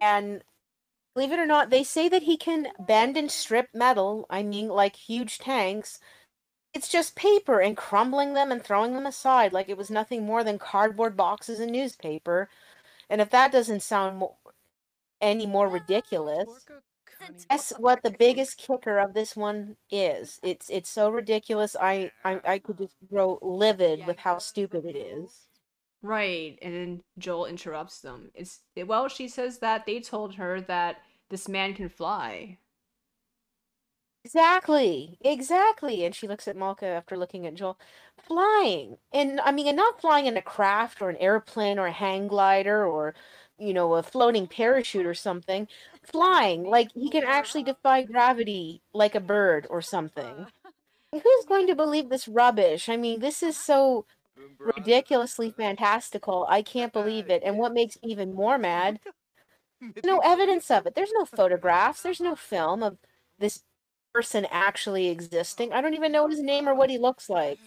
And 0.00 0.42
believe 1.14 1.32
it 1.32 1.38
or 1.38 1.46
not, 1.46 1.70
they 1.70 1.84
say 1.84 2.08
that 2.08 2.24
he 2.24 2.36
can 2.36 2.68
bend 2.86 3.16
and 3.16 3.30
strip 3.30 3.68
metal. 3.74 4.26
I 4.28 4.42
mean, 4.42 4.68
like 4.68 4.96
huge 4.96 5.38
tanks. 5.38 5.98
It's 6.74 6.88
just 6.88 7.16
paper 7.16 7.60
and 7.60 7.76
crumbling 7.76 8.34
them 8.34 8.52
and 8.52 8.62
throwing 8.62 8.94
them 8.94 9.06
aside 9.06 9.52
like 9.52 9.68
it 9.70 9.78
was 9.78 9.90
nothing 9.90 10.24
more 10.26 10.44
than 10.44 10.58
cardboard 10.58 11.16
boxes 11.16 11.58
and 11.58 11.72
newspaper. 11.72 12.50
And 13.08 13.20
if 13.20 13.30
that 13.30 13.50
doesn't 13.52 13.80
sound 13.80 14.18
mo- 14.18 14.36
any 15.20 15.46
more 15.46 15.68
ridiculous, 15.68 16.66
Guess 17.50 17.72
what 17.78 18.02
the 18.02 18.10
biggest 18.10 18.56
kicker 18.58 18.98
of 18.98 19.12
this 19.14 19.36
one 19.36 19.76
is? 19.90 20.40
It's 20.42 20.70
it's 20.70 20.88
so 20.88 21.10
ridiculous. 21.10 21.76
I 21.80 22.12
I, 22.24 22.40
I 22.44 22.58
could 22.58 22.78
just 22.78 22.96
grow 23.08 23.38
livid 23.42 24.06
with 24.06 24.18
how 24.18 24.38
stupid 24.38 24.84
it 24.84 24.96
is. 24.96 25.48
Right, 26.02 26.58
and 26.62 26.72
then 26.74 27.04
Joel 27.18 27.44
interrupts 27.46 28.00
them. 28.00 28.30
It's 28.34 28.62
well, 28.86 29.08
she 29.08 29.28
says 29.28 29.58
that 29.58 29.84
they 29.84 30.00
told 30.00 30.34
her 30.36 30.60
that 30.62 31.02
this 31.28 31.48
man 31.48 31.74
can 31.74 31.88
fly. 31.90 32.58
Exactly, 34.24 35.18
exactly. 35.20 36.04
And 36.04 36.14
she 36.14 36.26
looks 36.26 36.48
at 36.48 36.56
Malka 36.56 36.86
after 36.86 37.16
looking 37.16 37.46
at 37.46 37.54
Joel. 37.54 37.78
Flying, 38.18 38.98
and 39.12 39.40
I 39.40 39.52
mean, 39.52 39.68
and 39.68 39.76
not 39.76 40.00
flying 40.00 40.26
in 40.26 40.36
a 40.36 40.42
craft 40.42 41.00
or 41.00 41.08
an 41.10 41.16
airplane 41.18 41.78
or 41.78 41.86
a 41.86 41.92
hang 41.92 42.26
glider 42.26 42.84
or, 42.84 43.14
you 43.58 43.72
know, 43.72 43.94
a 43.94 44.02
floating 44.02 44.46
parachute 44.48 45.06
or 45.06 45.14
something. 45.14 45.68
Flying, 46.06 46.64
like 46.64 46.90
he 46.94 47.10
can 47.10 47.24
actually 47.24 47.64
defy 47.64 48.02
gravity 48.02 48.82
like 48.92 49.14
a 49.14 49.20
bird 49.20 49.66
or 49.70 49.82
something. 49.82 50.46
Who's 51.12 51.44
going 51.46 51.66
to 51.66 51.74
believe 51.74 52.08
this 52.08 52.28
rubbish? 52.28 52.88
I 52.88 52.96
mean, 52.96 53.20
this 53.20 53.42
is 53.42 53.56
so 53.56 54.06
ridiculously 54.58 55.50
fantastical. 55.50 56.46
I 56.48 56.62
can't 56.62 56.92
believe 56.92 57.30
it. 57.30 57.42
And 57.44 57.58
what 57.58 57.72
makes 57.72 57.96
me 58.02 58.10
even 58.10 58.34
more 58.34 58.58
mad, 58.58 59.00
no 60.04 60.18
evidence 60.18 60.70
of 60.70 60.86
it. 60.86 60.94
There's 60.94 61.12
no 61.12 61.24
photographs. 61.24 62.02
There's 62.02 62.20
no 62.20 62.36
film 62.36 62.82
of 62.82 62.98
this 63.38 63.62
person 64.12 64.46
actually 64.50 65.08
existing. 65.08 65.72
I 65.72 65.80
don't 65.80 65.94
even 65.94 66.12
know 66.12 66.28
his 66.28 66.40
name 66.40 66.68
or 66.68 66.74
what 66.74 66.90
he 66.90 66.98
looks 66.98 67.28
like. 67.28 67.58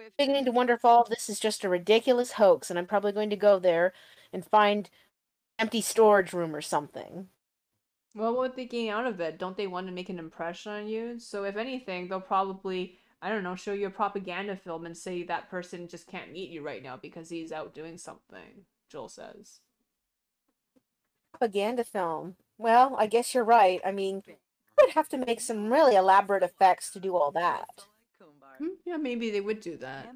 I'm 0.00 0.10
beginning 0.16 0.44
to 0.44 0.52
wonder 0.52 0.74
if 0.74 0.84
all 0.84 1.04
this 1.08 1.28
is 1.28 1.40
just 1.40 1.64
a 1.64 1.68
ridiculous 1.68 2.32
hoax, 2.32 2.70
and 2.70 2.78
I'm 2.78 2.86
probably 2.86 3.12
going 3.12 3.30
to 3.30 3.36
go 3.36 3.58
there 3.58 3.92
and 4.32 4.44
find 4.44 4.88
empty 5.58 5.80
storage 5.80 6.32
room 6.32 6.54
or 6.54 6.60
something. 6.60 7.28
Well, 8.18 8.32
what 8.32 8.40
would 8.40 8.56
they 8.56 8.64
gain 8.66 8.90
out 8.90 9.06
of 9.06 9.20
it? 9.20 9.38
Don't 9.38 9.56
they 9.56 9.68
want 9.68 9.86
to 9.86 9.92
make 9.92 10.08
an 10.08 10.18
impression 10.18 10.72
on 10.72 10.88
you? 10.88 11.20
So 11.20 11.44
if 11.44 11.56
anything, 11.56 12.08
they'll 12.08 12.20
probably, 12.20 12.98
I 13.22 13.28
don't 13.28 13.44
know, 13.44 13.54
show 13.54 13.72
you 13.72 13.86
a 13.86 13.90
propaganda 13.90 14.56
film 14.56 14.86
and 14.86 14.96
say 14.96 15.22
that 15.22 15.48
person 15.48 15.86
just 15.86 16.08
can't 16.08 16.32
meet 16.32 16.50
you 16.50 16.62
right 16.62 16.82
now 16.82 16.96
because 16.96 17.30
he's 17.30 17.52
out 17.52 17.74
doing 17.74 17.96
something, 17.96 18.66
Joel 18.90 19.08
says. 19.08 19.60
Propaganda 21.32 21.84
film. 21.84 22.34
Well, 22.58 22.96
I 22.98 23.06
guess 23.06 23.34
you're 23.34 23.44
right. 23.44 23.80
I 23.86 23.92
mean, 23.92 24.22
you 24.26 24.34
would 24.80 24.94
have 24.94 25.08
to 25.10 25.16
make 25.18 25.40
some 25.40 25.72
really 25.72 25.94
elaborate 25.94 26.42
effects 26.42 26.90
to 26.92 27.00
do 27.00 27.14
all 27.14 27.30
that. 27.32 27.84
Hmm, 28.58 28.66
yeah, 28.84 28.96
maybe 28.96 29.30
they 29.30 29.40
would 29.40 29.60
do 29.60 29.76
that. 29.76 30.06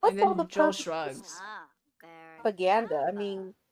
What's 0.00 0.12
And 0.12 0.22
all 0.22 0.34
the 0.34 0.44
then 0.44 0.48
Joel 0.48 0.66
purpose 0.66 0.78
of 0.78 0.84
shrugs. 0.84 1.40
propaganda? 2.40 3.04
I 3.08 3.12
mean, 3.12 3.46
they 3.48 3.63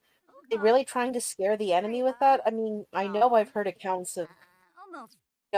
really 0.61 0.85
trying 0.85 1.13
to 1.13 1.21
scare 1.21 1.57
the 1.57 1.73
enemy 1.73 2.03
with 2.03 2.15
that? 2.19 2.41
I 2.45 2.51
mean, 2.51 2.85
I 2.93 3.07
know 3.07 3.35
I've 3.35 3.51
heard 3.51 3.67
accounts 3.67 4.17
of 4.17 4.27
you 4.93 5.07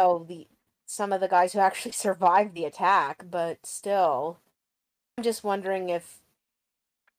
know 0.02 0.26
the 0.28 0.48
some 0.86 1.12
of 1.12 1.22
the 1.22 1.28
guys 1.28 1.54
who 1.54 1.60
actually 1.60 1.92
survived 2.08 2.54
the 2.54 2.66
attack, 2.66 3.26
but 3.30 3.66
still, 3.66 4.40
I'm 5.18 5.24
just 5.24 5.44
wondering 5.44 5.90
if 5.90 6.20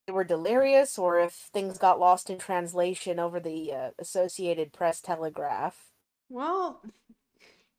they 0.07 0.13
were 0.13 0.25
delirious 0.25 0.99
or 0.99 1.19
if 1.19 1.33
things 1.33 1.79
got 1.79 1.99
lost 1.99 2.31
in 2.31 2.39
translation 2.39 3.19
over 3.19 3.41
the 3.41 3.73
uh, 3.73 3.91
Associated 3.99 4.73
Press 4.73 5.01
telegraph. 5.01 5.91
Well, 6.29 6.81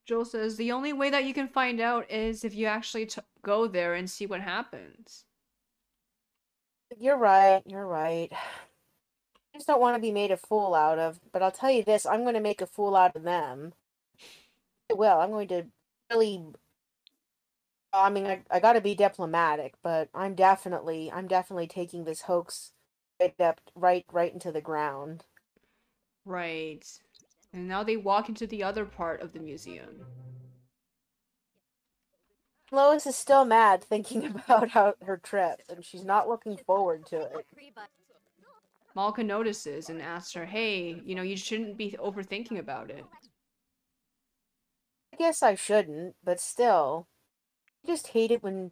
Joel 0.06 0.26
says 0.26 0.56
the 0.56 0.72
only 0.72 0.94
way 0.94 1.10
that 1.10 1.26
you 1.26 1.34
can 1.34 1.48
find 1.48 1.80
out 1.80 2.10
is 2.12 2.44
if 2.44 2.56
you 2.56 2.66
actually 2.66 3.06
t 3.06 3.22
go 3.42 3.68
there 3.68 3.94
and 3.94 4.10
see 4.10 4.26
what 4.26 4.42
happens. 4.42 5.26
You're 6.98 7.18
right. 7.18 7.62
You're 7.66 7.86
right. 7.86 8.32
Just 9.58 9.68
don't 9.68 9.82
want 9.82 9.96
to 9.96 10.02
be 10.02 10.12
made 10.12 10.32
a 10.32 10.38
fool 10.38 10.76
out 10.76 11.00
of. 11.00 11.20
But 11.32 11.42
I'll 11.42 11.52
tell 11.52 11.72
you 11.72 11.84
this: 11.84 12.06
I'm 12.06 12.22
going 12.22 12.36
to 12.36 12.40
make 12.40 12.62
a 12.62 12.68
fool 12.68 12.96
out 12.96 13.16
of 13.16 13.24
them. 13.24 13.74
I 14.90 14.94
will. 14.94 15.20
I'm 15.20 15.32
going 15.32 15.48
to 15.50 15.66
really. 16.12 16.44
I 17.94 18.10
mean, 18.10 18.28
I, 18.28 18.42
I 18.52 18.60
got 18.60 18.74
to 18.74 18.82
be 18.82 18.94
diplomatic, 18.94 19.74
but 19.82 20.10
I'm 20.14 20.36
definitely, 20.36 21.12
I'm 21.12 21.28
definitely 21.28 21.68
taking 21.68 22.04
this 22.04 22.22
hoax 22.22 22.74
right 23.20 23.34
up, 23.40 23.62
right, 23.76 24.06
right 24.12 24.32
into 24.32 24.52
the 24.52 24.62
ground. 24.62 25.24
Right. 26.26 26.86
And 27.54 27.68
now 27.68 27.84
they 27.84 27.98
walk 27.98 28.30
into 28.30 28.46
the 28.46 28.64
other 28.64 28.86
part 28.86 29.22
of 29.22 29.32
the 29.34 29.40
museum. 29.40 30.06
Lois 32.72 33.06
is 33.06 33.16
still 33.16 33.46
mad 33.46 33.84
thinking 33.84 34.26
about 34.46 34.70
how 34.70 34.96
her 35.06 35.18
trip, 35.18 35.62
and 35.70 35.84
she's 35.84 36.04
not 36.04 36.28
looking 36.28 36.58
forward 36.58 37.06
to 37.08 37.22
it. 37.22 37.48
Malka 38.98 39.24
notices 39.24 39.92
and 39.92 40.02
asks 40.02 40.34
her, 40.34 40.48
hey, 40.48 41.00
you 41.06 41.14
know, 41.14 41.22
you 41.22 41.38
shouldn't 41.38 41.78
be 41.78 41.96
overthinking 42.04 42.58
about 42.58 42.90
it. 42.90 43.06
I 45.14 45.18
guess 45.18 45.44
I 45.44 45.54
shouldn't, 45.54 46.16
but 46.24 46.40
still, 46.40 47.06
I 47.84 47.88
just 47.88 48.08
hate 48.08 48.32
it 48.32 48.42
when 48.42 48.72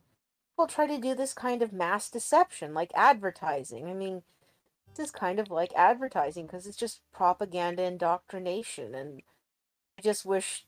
people 0.51 0.65
try 0.65 0.87
to 0.87 0.97
do 0.97 1.13
this 1.13 1.33
kind 1.33 1.61
of 1.61 1.71
mass 1.71 2.09
deception, 2.09 2.73
like 2.73 2.89
advertising. 2.95 3.87
I 3.87 3.93
mean, 3.93 4.23
this 4.95 5.05
is 5.05 5.11
kind 5.11 5.39
of 5.39 5.51
like 5.51 5.71
advertising 5.75 6.47
because 6.47 6.65
it's 6.65 6.75
just 6.75 7.01
propaganda 7.13 7.83
indoctrination, 7.83 8.95
and 8.95 9.21
I 9.99 10.01
just 10.01 10.25
wish. 10.25 10.65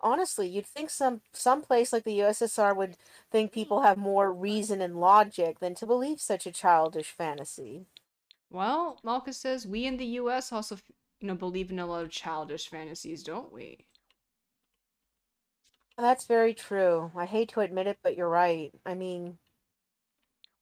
Honestly, 0.00 0.48
you'd 0.48 0.66
think 0.66 0.90
some 0.90 1.22
some 1.32 1.60
place 1.60 1.92
like 1.92 2.04
the 2.04 2.20
USSR 2.20 2.76
would 2.76 2.96
think 3.32 3.50
people 3.50 3.82
have 3.82 3.98
more 3.98 4.32
reason 4.32 4.80
and 4.80 5.00
logic 5.00 5.58
than 5.58 5.74
to 5.74 5.86
believe 5.86 6.20
such 6.20 6.46
a 6.46 6.52
childish 6.52 7.10
fantasy. 7.10 7.86
Well, 8.50 8.98
Malka 9.02 9.32
says 9.32 9.66
we 9.66 9.86
in 9.86 9.96
the 9.96 10.06
US 10.20 10.52
also, 10.52 10.78
you 11.20 11.28
know, 11.28 11.34
believe 11.34 11.70
in 11.70 11.78
a 11.78 11.86
lot 11.86 12.04
of 12.04 12.10
childish 12.10 12.68
fantasies, 12.68 13.22
don't 13.22 13.52
we? 13.52 13.86
That's 15.96 16.26
very 16.26 16.54
true. 16.54 17.12
I 17.16 17.26
hate 17.26 17.50
to 17.50 17.60
admit 17.60 17.86
it, 17.86 17.98
but 18.02 18.16
you're 18.16 18.28
right. 18.28 18.72
I 18.84 18.94
mean, 18.94 19.38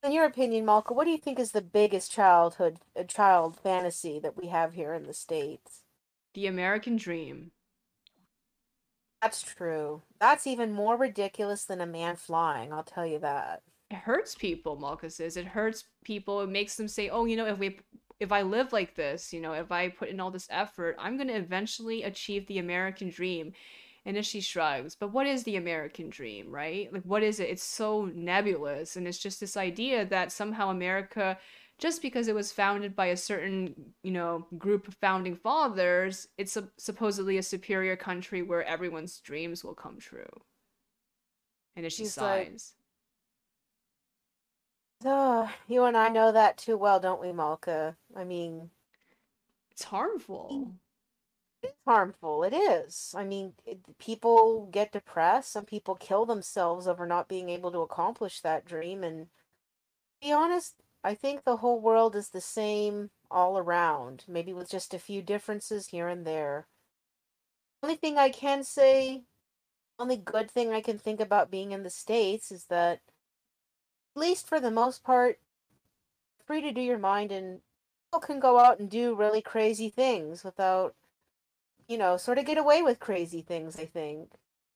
in 0.03 0.13
your 0.13 0.25
opinion, 0.25 0.65
Malka, 0.65 0.93
what 0.95 1.05
do 1.05 1.11
you 1.11 1.19
think 1.19 1.39
is 1.39 1.53
the 1.53 1.63
biggest 1.63 2.11
childhood 2.11 2.79
uh, 2.97 3.05
child 3.05 3.57
fantasy 3.57 4.19
that 4.21 4.37
we 4.37 4.49
have 4.49 4.75
here 4.75 4.93
in 4.95 5.05
the 5.05 5.15
States? 5.15 5.83
The 6.35 6.47
American 6.47 6.97
dream. 6.97 7.53
That's 9.23 9.43
true. 9.43 10.03
That's 10.21 10.47
even 10.47 10.73
more 10.73 10.97
ridiculous 10.97 11.65
than 11.65 11.81
a 11.81 11.87
man 11.87 12.17
flying, 12.17 12.73
I'll 12.73 12.83
tell 12.83 13.07
you 13.07 13.19
that. 13.21 13.63
It 13.93 13.97
hurts 13.97 14.35
people, 14.35 14.77
Malka 14.77 15.11
says. 15.11 15.37
It 15.37 15.45
hurts 15.45 15.85
people. 16.03 16.41
It 16.41 16.49
makes 16.49 16.77
them 16.77 16.89
say, 16.89 17.11
"Oh, 17.11 17.27
you 17.27 17.37
know, 17.37 17.47
if 17.47 17.59
we 17.59 17.79
if 18.21 18.33
I 18.33 18.43
live 18.43 18.73
like 18.73 18.95
this, 18.95 19.33
you 19.33 19.41
know, 19.41 19.53
if 19.53 19.71
I 19.71 19.91
put 19.91 20.09
in 20.09 20.19
all 20.19 20.31
this 20.31 20.49
effort, 20.51 20.97
I'm 20.99 21.17
going 21.17 21.29
to 21.29 21.35
eventually 21.35 22.03
achieve 22.05 22.47
the 22.47 22.59
American 22.59 23.11
dream." 23.11 23.53
And 24.05 24.17
then 24.17 24.25
she 24.25 24.41
shrugs. 24.41 24.97
But 24.97 25.13
what 25.13 25.27
is 25.27 25.45
the 25.45 25.57
American 25.57 26.09
dream, 26.11 26.51
right? 26.51 26.93
Like 26.93 27.05
what 27.05 27.23
is 27.23 27.39
it? 27.39 27.51
It's 27.51 27.63
so 27.63 28.07
nebulous 28.15 28.97
and 28.97 29.07
it's 29.07 29.19
just 29.19 29.39
this 29.39 29.57
idea 29.57 30.05
that 30.07 30.33
somehow 30.33 30.71
America 30.71 31.39
just 31.79 32.03
because 32.03 32.29
it 32.29 32.35
was 32.35 32.53
founded 32.53 32.97
by 32.97 33.07
a 33.07 33.17
certain, 33.17 33.75
you 34.03 34.11
know, 34.13 34.47
group 34.59 34.89
of 34.89 34.95
founding 34.95 35.37
fathers, 35.37 36.29
it's 36.39 36.57
a, 36.57 36.69
supposedly 36.79 37.39
a 37.39 37.43
superior 37.43 37.97
country 37.97 38.43
where 38.43 38.65
everyone's 38.65 39.19
dreams 39.21 39.65
will 39.65 39.75
come 39.75 39.99
true. 39.99 40.43
And 41.77 41.85
then 41.85 41.91
she 41.91 42.05
She's 42.05 42.19
like, 42.19 42.49
sighs. 42.49 42.75
Oh, 45.07 45.51
you 45.69 45.85
and 45.85 45.97
I 45.97 46.09
know 46.09 46.33
that 46.33 46.59
too 46.59 46.77
well, 46.77 47.01
don't 47.01 47.21
we, 47.21 47.33
Malka? 47.33 47.97
I 48.17 48.25
mean, 48.25 48.71
It's 49.73 49.85
harmful. 49.85 50.73
it's 51.63 51.79
harmful. 51.87 52.45
It 52.45 52.53
is. 52.55 53.15
I 53.17 53.25
mean, 53.25 53.55
it, 53.67 53.81
people 53.99 54.67
get 54.73 54.93
depressed. 54.93 55.53
Some 55.53 55.65
people 55.67 55.95
kill 55.97 56.27
themselves 56.27 56.87
over 56.89 57.07
not 57.07 57.29
being 57.29 57.49
able 57.51 57.73
to 57.73 57.81
accomplish 57.81 58.41
that 58.41 58.65
dream. 58.67 59.05
And 59.05 59.27
to 60.23 60.29
be 60.29 60.33
honest, 60.33 60.77
I 61.05 61.15
think 61.15 61.45
the 61.45 61.59
whole 61.59 61.81
world 61.81 62.17
is 62.17 62.31
the 62.31 62.41
same 62.41 63.11
all 63.31 63.59
around, 63.59 64.25
maybe 64.29 64.53
with 64.53 64.71
just 64.71 64.95
a 64.95 64.99
few 64.99 65.23
differences 65.23 65.89
here 65.89 66.09
and 66.09 66.27
there. 66.27 66.67
Only 67.83 67.97
thing 67.97 68.19
I 68.19 68.31
can 68.31 68.65
say, 68.65 69.25
only 69.99 70.17
good 70.17 70.51
thing 70.51 70.73
I 70.73 70.81
can 70.83 70.99
think 70.99 71.21
about 71.21 71.51
being 71.51 71.73
in 71.73 71.83
the 71.85 71.91
States 71.91 72.53
is 72.53 72.67
that, 72.67 72.95
at 72.95 73.12
least 74.15 74.47
for 74.47 74.61
the 74.61 74.71
most 74.71 75.03
part, 75.03 75.39
free 76.47 76.61
to 76.63 76.73
do 76.73 76.81
your 76.81 76.99
mind 76.99 77.33
and 77.33 77.61
people 78.07 78.21
can 78.21 78.41
go 78.41 78.59
out 78.59 78.79
and 78.79 78.91
do 78.91 79.15
really 79.15 79.41
crazy 79.41 79.89
things 79.89 80.45
without, 80.45 80.95
you 81.89 81.97
know, 81.97 82.17
sort 82.17 82.39
of 82.39 82.45
get 82.45 82.59
away 82.59 82.83
with 82.83 83.01
crazy 83.01 83.43
things, 83.43 83.79
I 83.79 83.87
think. 83.87 84.33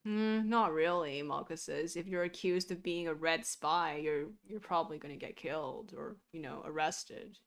Mm, 0.06 0.46
not 0.46 0.72
really, 0.72 1.20
Malka 1.22 1.56
says. 1.56 1.96
If 1.96 2.06
you're 2.06 2.22
accused 2.22 2.70
of 2.70 2.82
being 2.82 3.08
a 3.08 3.14
red 3.14 3.44
spy, 3.44 3.96
you're 3.96 4.26
you're 4.46 4.60
probably 4.60 4.98
gonna 4.98 5.16
get 5.16 5.36
killed 5.36 5.92
or, 5.96 6.16
you 6.32 6.40
know, 6.40 6.62
arrested. 6.64 7.38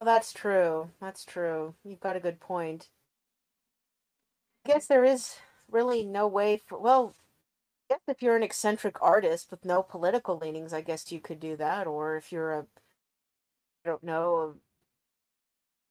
Well, 0.00 0.06
that's 0.06 0.32
true. 0.32 0.90
That's 1.00 1.24
true. 1.26 1.74
You've 1.84 2.00
got 2.00 2.16
a 2.16 2.20
good 2.20 2.40
point. 2.40 2.88
I 4.64 4.72
guess 4.72 4.86
there 4.86 5.04
is 5.04 5.36
really 5.70 6.04
no 6.04 6.26
way 6.26 6.62
for, 6.66 6.78
well, 6.78 7.14
guess 7.90 8.00
if 8.08 8.22
you're 8.22 8.36
an 8.36 8.42
eccentric 8.44 9.02
artist 9.02 9.50
with 9.50 9.64
no 9.64 9.82
political 9.82 10.38
leanings, 10.38 10.72
I 10.72 10.80
guess 10.80 11.10
you 11.10 11.20
could 11.20 11.40
do 11.40 11.56
that. 11.56 11.86
Or 11.86 12.16
if 12.16 12.30
you're 12.32 12.52
a, 12.52 12.60
I 13.84 13.88
don't 13.88 14.04
know, 14.04 14.54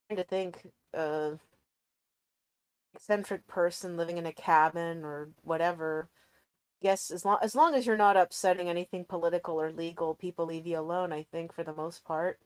I'm 0.10 0.16
trying 0.16 0.24
to 0.24 0.30
think, 0.30 0.68
uh, 0.98 1.32
eccentric 2.96 3.46
person 3.48 3.98
living 3.98 4.18
in 4.18 4.26
a 4.26 4.32
cabin 4.34 5.04
or 5.04 5.30
whatever. 5.44 6.10
Yes, 6.82 7.12
as 7.12 7.26
long 7.26 7.40
as 7.42 7.56
long 7.56 7.76
as 7.76 7.86
you're 7.86 7.98
not 7.98 8.16
upsetting 8.16 8.70
anything 8.70 9.04
political 9.04 9.60
or 9.60 9.70
legal, 9.70 10.16
people 10.16 10.46
leave 10.46 10.66
you 10.66 10.80
alone. 10.80 11.12
I 11.12 11.24
think 11.30 11.54
for 11.54 11.64
the 11.64 11.74
most 11.74 12.06
part. 12.06 12.40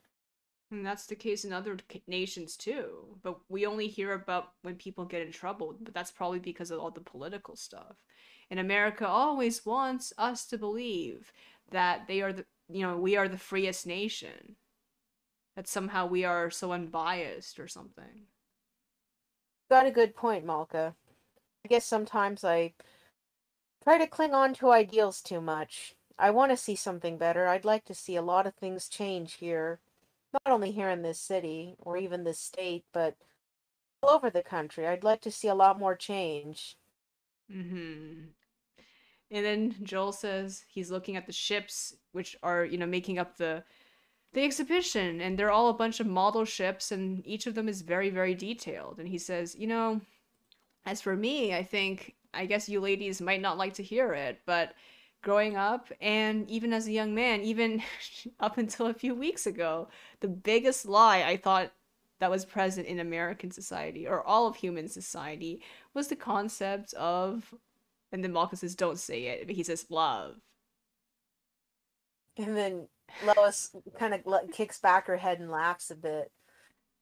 And 0.72 0.84
that's 0.84 1.06
the 1.06 1.16
case 1.16 1.46
in 1.46 1.54
other 1.54 1.78
nations 2.08 2.58
too. 2.58 3.20
But 3.22 3.38
we 3.48 3.68
only 3.68 3.88
hear 3.88 4.14
about 4.14 4.54
when 4.64 4.76
people 4.76 5.06
get 5.06 5.22
in 5.22 5.32
trouble, 5.32 5.78
but 5.80 5.94
that's 5.94 6.10
probably 6.10 6.40
because 6.40 6.72
of 6.72 6.80
all 6.80 6.90
the 6.90 7.02
political 7.02 7.56
stuff. 7.56 7.96
And 8.54 8.60
America 8.60 9.08
always 9.08 9.66
wants 9.66 10.14
us 10.16 10.46
to 10.46 10.60
believe 10.60 11.34
that 11.72 12.06
they 12.08 12.22
are 12.22 12.32
the, 12.32 12.46
you 12.70 12.84
know, 12.84 12.96
we 12.98 13.18
are 13.18 13.28
the 13.28 13.40
freest 13.40 13.88
nation. 13.88 14.58
That 15.56 15.68
somehow 15.68 16.06
we 16.06 16.24
are 16.24 16.52
so 16.52 16.72
unbiased 16.72 17.60
or 17.60 17.68
something. 17.68 18.28
Got 19.72 19.88
a 19.88 19.92
good 19.92 20.16
point, 20.16 20.46
Malka. 20.46 20.94
I 21.66 21.68
guess 21.68 21.84
sometimes 21.84 22.44
I 22.44 22.76
try 23.84 23.98
to 23.98 24.06
cling 24.06 24.36
on 24.36 24.54
to 24.54 24.70
ideals 24.70 25.24
too 25.24 25.42
much. 25.42 25.96
I 26.20 26.30
want 26.30 26.52
to 26.52 26.56
see 26.56 26.76
something 26.76 27.18
better. 27.18 27.48
I'd 27.48 27.66
like 27.66 27.86
to 27.86 27.96
see 27.96 28.16
a 28.16 28.22
lot 28.22 28.46
of 28.46 28.54
things 28.54 28.88
change 28.88 29.34
here, 29.34 29.80
not 30.32 30.54
only 30.54 30.70
here 30.70 30.92
in 30.92 31.02
this 31.02 31.18
city 31.18 31.74
or 31.80 31.98
even 31.98 32.24
this 32.24 32.38
state, 32.38 32.86
but 32.94 33.16
all 34.04 34.12
over 34.12 34.30
the 34.30 34.44
country. 34.44 34.86
I'd 34.86 35.04
like 35.04 35.22
to 35.22 35.32
see 35.32 35.48
a 35.48 35.56
lot 35.56 35.80
more 35.80 35.96
change. 35.96 36.78
Mm-hmm. 37.52 38.26
And 39.34 39.44
then 39.44 39.76
Joel 39.82 40.12
says 40.12 40.64
he's 40.68 40.92
looking 40.92 41.18
at 41.18 41.26
the 41.26 41.34
ships, 41.34 41.96
which 42.12 42.38
are, 42.44 42.64
you 42.64 42.78
know, 42.78 42.86
making 42.86 43.18
up 43.20 43.38
the 43.38 43.64
the 44.34 44.44
exhibition, 44.44 45.22
and 45.22 45.38
they're 45.38 45.52
all 45.52 45.70
a 45.70 45.74
bunch 45.74 46.00
of 46.00 46.08
model 46.08 46.44
ships, 46.44 46.92
and 46.92 47.26
each 47.26 47.46
of 47.46 47.54
them 47.54 47.70
is 47.70 47.82
very, 47.82 48.10
very 48.10 48.34
detailed. 48.34 49.00
And 49.00 49.08
he 49.08 49.20
says, 49.20 49.56
you 49.56 49.68
know, 49.68 50.02
as 50.86 51.02
for 51.02 51.16
me, 51.16 51.54
I 51.54 51.64
think 51.64 52.16
I 52.34 52.46
guess 52.46 52.68
you 52.68 52.80
ladies 52.80 53.22
might 53.22 53.42
not 53.42 53.58
like 53.58 53.74
to 53.76 53.84
hear 53.84 54.14
it, 54.14 54.42
but 54.46 54.74
growing 55.22 55.56
up 55.56 55.92
and 56.02 56.50
even 56.50 56.74
as 56.74 56.88
a 56.88 56.92
young 56.92 57.16
man, 57.16 57.42
even 57.42 57.82
up 58.40 58.58
until 58.58 58.88
a 58.88 58.94
few 58.94 59.16
weeks 59.16 59.48
ago, 59.48 59.88
the 60.20 60.28
biggest 60.28 60.86
lie 60.86 61.24
I 61.24 61.38
thought 61.38 61.72
that 62.20 62.32
was 62.32 62.46
present 62.46 62.88
in 62.88 63.00
American 63.00 63.52
society 63.52 64.08
or 64.08 64.26
all 64.26 64.48
of 64.48 64.56
human 64.56 64.88
society 64.88 65.62
was 65.94 66.08
the 66.08 66.16
concept 66.16 66.94
of 66.94 67.54
and 68.14 68.24
then 68.24 68.32
Malka 68.32 68.56
says, 68.56 68.76
"Don't 68.76 69.00
say 69.00 69.24
it," 69.26 69.48
but 69.48 69.56
he 69.56 69.64
says, 69.64 69.88
"Love." 69.90 70.36
And 72.38 72.56
then 72.56 72.88
Lois 73.26 73.76
kind 74.00 74.14
of 74.14 74.24
kicks 74.52 74.80
back 74.80 75.08
her 75.08 75.18
head 75.18 75.40
and 75.40 75.52
laughs 75.52 75.92
a 75.92 75.96
bit. 75.96 76.32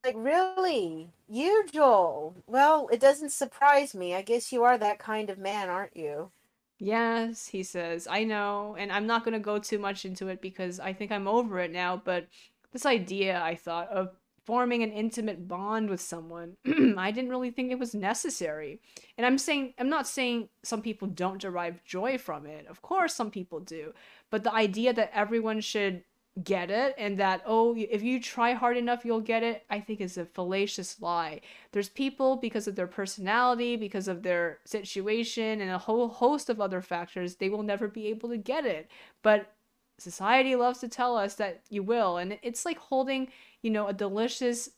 Like, 0.03 0.15
really? 0.17 1.11
You, 1.29 1.65
Joel? 1.71 2.43
Well, 2.47 2.89
it 2.91 2.99
doesn't 2.99 3.31
surprise 3.31 3.93
me. 3.93 4.15
I 4.15 4.23
guess 4.23 4.51
you 4.51 4.63
are 4.63 4.77
that 4.77 4.99
kind 4.99 5.29
of 5.29 5.37
man, 5.37 5.69
aren't 5.69 5.95
you? 5.95 6.31
Yes, 6.79 7.47
he 7.47 7.61
says, 7.61 8.07
I 8.09 8.23
know, 8.23 8.75
and 8.77 8.91
I'm 8.91 9.05
not 9.05 9.23
going 9.23 9.33
to 9.33 9.39
go 9.39 9.59
too 9.59 9.77
much 9.77 10.03
into 10.03 10.29
it 10.29 10.41
because 10.41 10.79
I 10.79 10.93
think 10.93 11.11
I'm 11.11 11.27
over 11.27 11.59
it 11.59 11.71
now, 11.71 12.01
but 12.03 12.27
this 12.73 12.87
idea 12.87 13.39
I 13.39 13.53
thought 13.55 13.89
of 13.89 14.15
forming 14.45 14.83
an 14.83 14.91
intimate 14.91 15.47
bond 15.47 15.89
with 15.89 16.01
someone, 16.01 16.57
I 16.97 17.11
didn't 17.11 17.29
really 17.29 17.51
think 17.51 17.71
it 17.71 17.79
was 17.79 17.93
necessary. 17.93 18.79
And 19.17 19.25
I'm 19.25 19.37
saying, 19.37 19.73
I'm 19.77 19.89
not 19.89 20.07
saying 20.07 20.49
some 20.63 20.81
people 20.81 21.07
don't 21.07 21.41
derive 21.41 21.83
joy 21.83 22.17
from 22.17 22.45
it. 22.45 22.65
Of 22.67 22.81
course, 22.81 23.13
some 23.13 23.31
people 23.31 23.59
do. 23.59 23.93
But 24.29 24.43
the 24.43 24.53
idea 24.53 24.93
that 24.93 25.11
everyone 25.13 25.61
should 25.61 26.03
get 26.45 26.71
it 26.71 26.95
and 26.97 27.17
that 27.17 27.41
oh 27.45 27.75
if 27.75 28.01
you 28.01 28.17
try 28.17 28.53
hard 28.53 28.77
enough 28.77 29.03
you'll 29.03 29.19
get 29.19 29.43
it 29.43 29.65
i 29.69 29.81
think 29.81 29.99
is 29.99 30.17
a 30.17 30.23
fallacious 30.23 31.01
lie 31.01 31.41
there's 31.73 31.89
people 31.89 32.37
because 32.37 32.69
of 32.69 32.75
their 32.77 32.87
personality 32.87 33.75
because 33.75 34.07
of 34.07 34.23
their 34.23 34.59
situation 34.63 35.59
and 35.59 35.69
a 35.69 35.77
whole 35.77 36.07
host 36.07 36.49
of 36.49 36.61
other 36.61 36.81
factors 36.81 37.35
they 37.35 37.49
will 37.49 37.63
never 37.63 37.89
be 37.89 38.07
able 38.07 38.29
to 38.29 38.37
get 38.37 38.65
it 38.65 38.89
but 39.23 39.53
society 39.97 40.55
loves 40.55 40.79
to 40.79 40.87
tell 40.87 41.17
us 41.17 41.35
that 41.35 41.63
you 41.69 41.83
will 41.83 42.15
and 42.15 42.39
it's 42.41 42.63
like 42.63 42.77
holding 42.77 43.27
you 43.61 43.69
know 43.69 43.87
a 43.87 43.93
delicious 43.93 44.69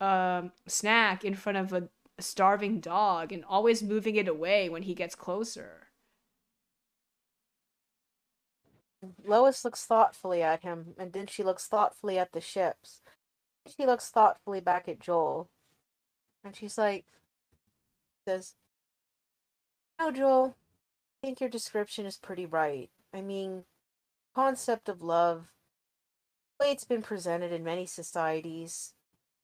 um, 0.00 0.52
snack 0.66 1.24
in 1.24 1.34
front 1.34 1.58
of 1.58 1.72
a, 1.72 1.88
starving 2.20 2.80
dog 2.80 3.32
and 3.32 3.44
always 3.44 3.80
moving 3.80 4.16
it 4.16 4.26
away 4.26 4.68
when 4.68 4.82
he 4.82 4.92
gets 4.92 5.14
closer 5.14 5.88
Lois 9.24 9.64
looks 9.64 9.84
thoughtfully 9.84 10.42
at 10.42 10.62
him, 10.62 10.94
and 10.98 11.12
then 11.12 11.26
she 11.26 11.42
looks 11.42 11.66
thoughtfully 11.66 12.18
at 12.18 12.32
the 12.32 12.40
ships. 12.40 13.02
She 13.66 13.86
looks 13.86 14.10
thoughtfully 14.10 14.60
back 14.60 14.88
at 14.88 15.00
Joel. 15.00 15.48
And 16.44 16.56
she's 16.56 16.78
like, 16.78 17.04
says, 18.26 18.54
No, 19.98 20.10
Joel, 20.10 20.56
I 21.22 21.26
think 21.26 21.40
your 21.40 21.50
description 21.50 22.06
is 22.06 22.16
pretty 22.16 22.46
right. 22.46 22.90
I 23.12 23.20
mean, 23.20 23.64
concept 24.34 24.88
of 24.88 25.02
love, 25.02 25.46
it's 26.66 26.84
been 26.84 27.02
presented 27.02 27.52
in 27.52 27.64
many 27.64 27.86
societies, 27.86 28.94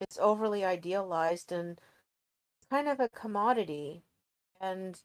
it's 0.00 0.18
overly 0.18 0.64
idealized 0.64 1.52
and 1.52 1.80
kind 2.70 2.88
of 2.88 3.00
a 3.00 3.08
commodity. 3.08 4.02
And 4.60 5.00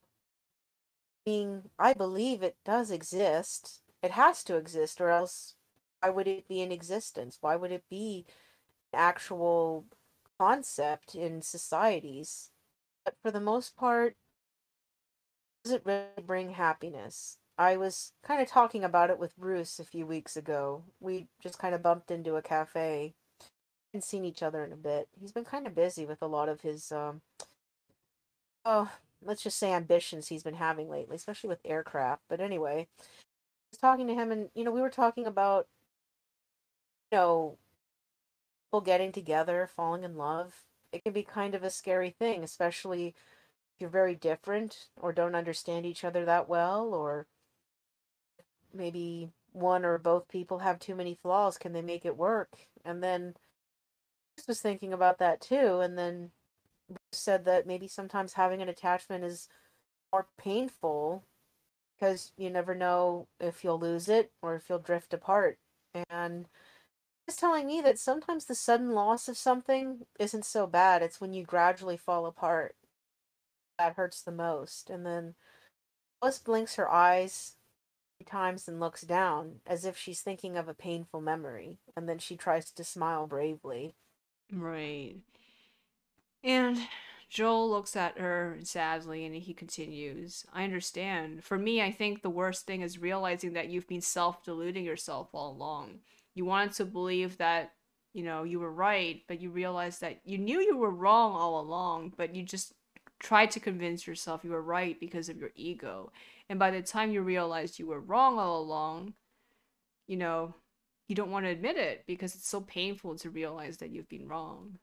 being, 1.26 1.70
I 1.78 1.94
believe 1.94 2.42
it 2.42 2.58
does 2.66 2.92
exist 2.92 3.82
it 4.02 4.12
has 4.12 4.44
to 4.46 4.56
exist, 4.56 5.02
or 5.02 5.10
else 5.10 5.56
why 6.02 6.10
would 6.10 6.28
it 6.28 6.48
be 6.48 6.62
in 6.62 6.72
existence? 6.72 7.38
Why 7.42 7.56
would 7.56 7.72
it 7.72 7.84
be 7.90 8.26
an 8.94 9.00
actual 9.00 9.86
concept 10.40 11.16
in 11.16 11.42
societies? 11.42 12.52
But 13.04 13.16
for 13.22 13.32
the 13.32 13.42
most 13.42 13.76
part, 13.76 14.16
does 15.64 15.74
it 15.74 15.82
really 15.86 16.24
bring 16.26 16.52
happiness? 16.52 17.39
I 17.60 17.76
was 17.76 18.14
kind 18.24 18.42
of 18.42 18.48
talking 18.48 18.86
about 18.86 19.10
it 19.10 19.20
with 19.20 19.38
Bruce 19.38 19.80
a 19.80 19.84
few 19.84 20.06
weeks 20.06 20.38
ago. 20.38 20.84
We 21.02 21.28
just 21.44 21.60
kind 21.60 21.76
of 21.76 21.84
bumped 21.84 22.10
into 22.10 22.38
a 22.38 22.42
cafe 22.42 23.16
and 23.94 24.02
seen 24.02 24.24
each 24.24 24.42
other 24.42 24.64
in 24.64 24.72
a 24.72 24.78
bit. 24.78 25.10
He's 25.20 25.34
been 25.34 25.44
kind 25.44 25.68
of 25.68 25.76
busy 25.76 26.06
with 26.06 26.22
a 26.22 26.28
lot 26.28 26.48
of 26.48 26.62
his 26.62 26.90
um 26.94 27.22
oh, 28.64 28.90
let's 29.22 29.44
just 29.44 29.60
say 29.60 29.74
ambitions 29.74 30.30
he's 30.30 30.44
been 30.44 30.56
having 30.56 30.90
lately, 30.90 31.18
especially 31.18 31.50
with 31.50 31.60
aircraft. 31.66 32.22
But 32.30 32.40
anyway, 32.40 32.88
I 33.02 33.04
was 33.72 33.80
talking 33.80 34.08
to 34.08 34.14
him, 34.14 34.32
and 34.32 34.50
you 34.56 34.64
know, 34.64 34.72
we 34.72 34.82
were 34.82 34.90
talking 34.90 35.26
about, 35.28 35.68
you 37.12 37.18
know, 37.18 37.58
people 38.68 38.82
getting 38.82 39.12
together, 39.12 39.70
falling 39.76 40.04
in 40.06 40.16
love. 40.16 40.56
It 40.94 41.04
can 41.04 41.14
be 41.14 41.24
kind 41.24 41.56
of 41.56 41.64
a 41.64 41.70
scary 41.70 42.12
thing, 42.12 42.42
especially 42.44 43.08
if 43.08 43.82
you're 43.82 43.90
very 43.90 44.16
different 44.16 44.88
or 44.96 45.12
don't 45.12 45.36
understand 45.36 45.86
each 45.86 46.06
other 46.06 46.26
that 46.26 46.48
well, 46.50 46.94
or 46.94 47.28
maybe 48.74 49.32
one 49.52 49.86
or 49.86 49.98
both 49.98 50.28
people 50.28 50.60
have 50.60 50.80
too 50.80 50.96
many 50.96 51.18
flaws. 51.22 51.58
Can 51.58 51.74
they 51.74 51.82
make 51.82 52.06
it 52.06 52.18
work? 52.18 52.68
And 52.86 53.04
then 53.04 53.36
I 54.38 54.44
was 54.48 54.62
thinking 54.62 54.94
about 54.94 55.20
that 55.20 55.42
too, 55.42 55.80
and 55.80 55.98
then 55.98 56.32
said 57.12 57.46
that 57.46 57.68
maybe 57.68 57.88
sometimes 57.88 58.34
having 58.34 58.62
an 58.62 58.70
attachment 58.70 59.24
is 59.24 59.48
more 60.12 60.28
painful 60.38 61.24
because 61.96 62.32
you 62.38 62.50
never 62.50 62.74
know 62.74 63.28
if 63.40 63.64
you'll 63.64 63.80
lose 63.80 64.10
it 64.10 64.32
or 64.42 64.56
if 64.56 64.70
you'll 64.70 64.80
drift 64.80 65.14
apart. 65.14 65.60
And 66.10 66.48
it's 67.28 67.38
telling 67.38 67.68
me 67.68 67.82
that 67.82 68.00
sometimes 68.00 68.46
the 68.46 68.56
sudden 68.56 68.94
loss 68.94 69.28
of 69.28 69.38
something 69.38 70.06
isn't 70.18 70.46
so 70.46 70.66
bad. 70.66 71.04
It's 71.04 71.22
when 71.22 71.34
you 71.34 71.44
gradually 71.44 71.98
fall 71.98 72.26
apart 72.26 72.76
that 73.80 73.96
hurts 73.96 74.22
the 74.22 74.32
most. 74.32 74.90
And 74.90 75.06
then 75.06 75.34
Alice 76.22 76.38
blinks 76.38 76.76
her 76.76 76.92
eyes 76.92 77.56
times 78.26 78.68
and 78.68 78.80
looks 78.80 79.02
down 79.02 79.62
as 79.66 79.86
if 79.86 79.98
she's 79.98 80.22
thinking 80.22 80.58
of 80.58 80.68
a 80.68 80.74
painful 80.74 81.22
memory. 81.22 81.78
And 81.96 82.08
then 82.08 82.20
she 82.20 82.36
tries 82.36 82.72
to 82.72 82.84
smile 82.84 83.28
bravely. 83.28 83.96
Right. 84.52 85.16
And 86.44 86.80
Joel 87.30 87.70
looks 87.70 87.96
at 87.96 88.18
her 88.18 88.58
sadly 88.64 89.26
and 89.26 89.36
he 89.36 89.54
continues, 89.54 90.46
I 90.52 90.64
understand. 90.64 91.44
For 91.44 91.58
me, 91.58 91.82
I 91.82 91.92
think 91.92 92.22
the 92.22 92.30
worst 92.30 92.66
thing 92.66 92.82
is 92.82 92.98
realizing 92.98 93.54
that 93.54 93.70
you've 93.70 93.88
been 93.88 94.02
self 94.02 94.44
deluding 94.44 94.84
yourself 94.84 95.30
all 95.34 95.52
along. 95.52 96.00
You 96.34 96.46
wanted 96.46 96.74
to 96.74 96.86
believe 96.86 97.38
that, 97.38 97.74
you 98.14 98.24
know, 98.24 98.44
you 98.44 98.60
were 98.60 98.72
right, 98.72 99.22
but 99.28 99.40
you 99.42 99.52
realized 99.52 100.02
that 100.02 100.22
you 100.26 100.38
knew 100.38 100.60
you 100.60 100.78
were 100.78 100.90
wrong 100.90 101.34
all 101.34 101.60
along, 101.60 102.14
but 102.18 102.34
you 102.34 102.44
just 102.44 102.74
tried 103.20 103.52
to 103.52 103.60
convince 103.60 104.08
yourself 104.08 104.44
you 104.44 104.52
were 104.52 104.62
right 104.62 105.00
because 105.00 105.30
of 105.30 105.38
your 105.38 105.52
ego. 105.56 106.12
And 106.50 106.58
by 106.58 106.72
the 106.72 106.82
time 106.82 107.12
you 107.12 107.22
realized 107.22 107.78
you 107.78 107.88
were 107.88 108.00
wrong 108.00 108.40
all 108.40 108.62
along, 108.62 109.14
you 110.08 110.18
know, 110.18 110.56
you 111.08 111.16
don't 111.16 111.32
want 111.32 111.46
to 111.46 111.52
admit 111.52 111.78
it 111.78 112.04
because 112.08 112.36
it's 112.36 112.48
so 112.48 112.62
painful 112.62 113.16
to 113.20 113.30
realize 113.30 113.78
that 113.78 113.92
you've 113.92 114.10
been 114.10 114.28
wrong. 114.28 114.80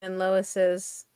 And 0.00 0.18
Lois 0.18 0.48
says, 0.48 1.06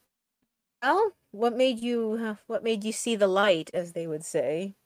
"Well, 0.83 1.13
what 1.31 1.57
made 1.57 1.79
you 1.81 2.37
what 2.47 2.65
made 2.65 2.85
you 2.85 2.93
see 2.93 3.17
the 3.17 3.29
light, 3.29 3.71
as 3.75 3.93
they 3.93 4.07
would 4.07 4.25
say?" 4.25 4.77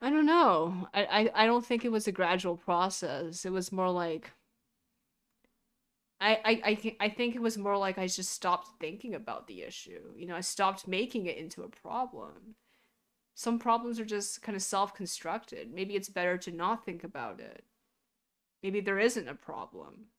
I 0.00 0.10
don't 0.10 0.26
know. 0.26 0.88
I, 0.92 1.04
I, 1.04 1.44
I 1.44 1.46
don't 1.46 1.64
think 1.64 1.84
it 1.84 1.92
was 1.92 2.08
a 2.08 2.12
gradual 2.12 2.56
process. 2.56 3.44
It 3.44 3.52
was 3.52 3.72
more 3.72 3.90
like 3.90 4.32
I, 6.20 6.34
I, 6.44 6.62
I, 6.64 6.74
th- 6.74 6.96
I 7.00 7.08
think 7.08 7.34
it 7.34 7.42
was 7.42 7.58
more 7.58 7.76
like 7.76 7.98
I 7.98 8.06
just 8.06 8.30
stopped 8.30 8.68
thinking 8.80 9.14
about 9.14 9.48
the 9.48 9.62
issue. 9.62 10.12
You 10.16 10.26
know, 10.26 10.36
I 10.36 10.40
stopped 10.40 10.86
making 10.86 11.26
it 11.26 11.36
into 11.36 11.62
a 11.62 11.68
problem. 11.68 12.54
Some 13.34 13.58
problems 13.58 14.00
are 14.00 14.04
just 14.06 14.40
kind 14.42 14.56
of 14.56 14.62
self 14.62 14.94
constructed. 14.94 15.72
Maybe 15.72 15.94
it's 15.96 16.08
better 16.08 16.38
to 16.38 16.50
not 16.50 16.84
think 16.84 17.04
about 17.04 17.40
it. 17.40 17.64
Maybe 18.62 18.80
there 18.80 18.98
isn't 18.98 19.28
a 19.28 19.34
problem. 19.34 20.10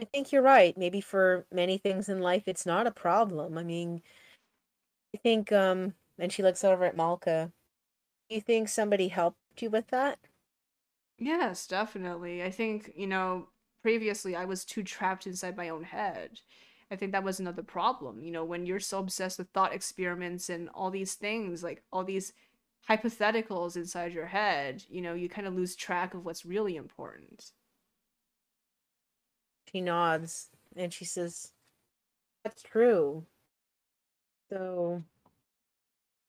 I 0.00 0.04
think 0.04 0.32
you're 0.32 0.42
right. 0.42 0.76
Maybe 0.76 1.00
for 1.00 1.46
many 1.52 1.78
things 1.78 2.08
in 2.08 2.20
life, 2.20 2.44
it's 2.48 2.66
not 2.66 2.86
a 2.86 2.90
problem. 2.90 3.56
I 3.58 3.62
mean, 3.62 4.02
I 5.14 5.18
think, 5.18 5.52
um, 5.52 5.94
and 6.18 6.32
she 6.32 6.42
looks 6.42 6.64
over 6.64 6.84
at 6.84 6.96
Malka. 6.96 7.52
Do 8.28 8.36
you 8.36 8.40
think 8.42 8.68
somebody 8.68 9.08
helped 9.08 9.38
you 9.62 9.70
with 9.70 9.88
that? 9.88 10.18
Yes, 11.18 11.66
definitely. 11.66 12.42
I 12.42 12.50
think, 12.50 12.92
you 12.96 13.06
know, 13.06 13.48
previously 13.82 14.34
I 14.34 14.44
was 14.44 14.64
too 14.64 14.82
trapped 14.82 15.26
inside 15.26 15.56
my 15.56 15.68
own 15.68 15.84
head. 15.84 16.40
I 16.90 16.96
think 16.96 17.12
that 17.12 17.24
was 17.24 17.40
another 17.40 17.62
problem. 17.62 18.22
You 18.22 18.32
know, 18.32 18.44
when 18.44 18.66
you're 18.66 18.80
so 18.80 18.98
obsessed 18.98 19.38
with 19.38 19.48
thought 19.50 19.72
experiments 19.74 20.50
and 20.50 20.68
all 20.74 20.90
these 20.90 21.14
things, 21.14 21.62
like 21.62 21.82
all 21.92 22.04
these 22.04 22.32
hypotheticals 22.88 23.76
inside 23.76 24.12
your 24.12 24.26
head, 24.26 24.84
you 24.88 25.00
know, 25.00 25.14
you 25.14 25.28
kind 25.28 25.46
of 25.46 25.54
lose 25.54 25.76
track 25.76 26.14
of 26.14 26.24
what's 26.24 26.44
really 26.44 26.76
important. 26.76 27.52
She 29.72 29.80
nods 29.80 30.50
and 30.76 30.92
she 30.92 31.04
says, 31.04 31.52
That's 32.44 32.62
true. 32.62 33.26
So 34.50 35.04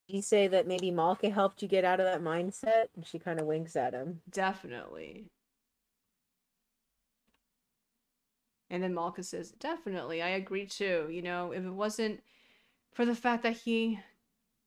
you 0.07 0.21
say 0.21 0.47
that 0.47 0.67
maybe 0.67 0.91
Malka 0.91 1.29
helped 1.29 1.61
you 1.61 1.67
get 1.67 1.85
out 1.85 1.99
of 1.99 2.05
that 2.05 2.21
mindset? 2.21 2.85
And 2.95 3.05
she 3.05 3.17
kind 3.19 3.39
of 3.39 3.47
winks 3.47 3.75
at 3.75 3.93
him. 3.93 4.21
Definitely. 4.29 5.31
And 8.71 8.81
then 8.81 8.93
Malka 8.93 9.21
says, 9.21 9.51
Definitely, 9.51 10.21
I 10.21 10.29
agree 10.29 10.65
too. 10.65 11.09
You 11.11 11.21
know, 11.21 11.51
if 11.51 11.63
it 11.63 11.73
wasn't 11.73 12.23
for 12.93 13.05
the 13.05 13.13
fact 13.13 13.43
that 13.43 13.57
he 13.57 13.99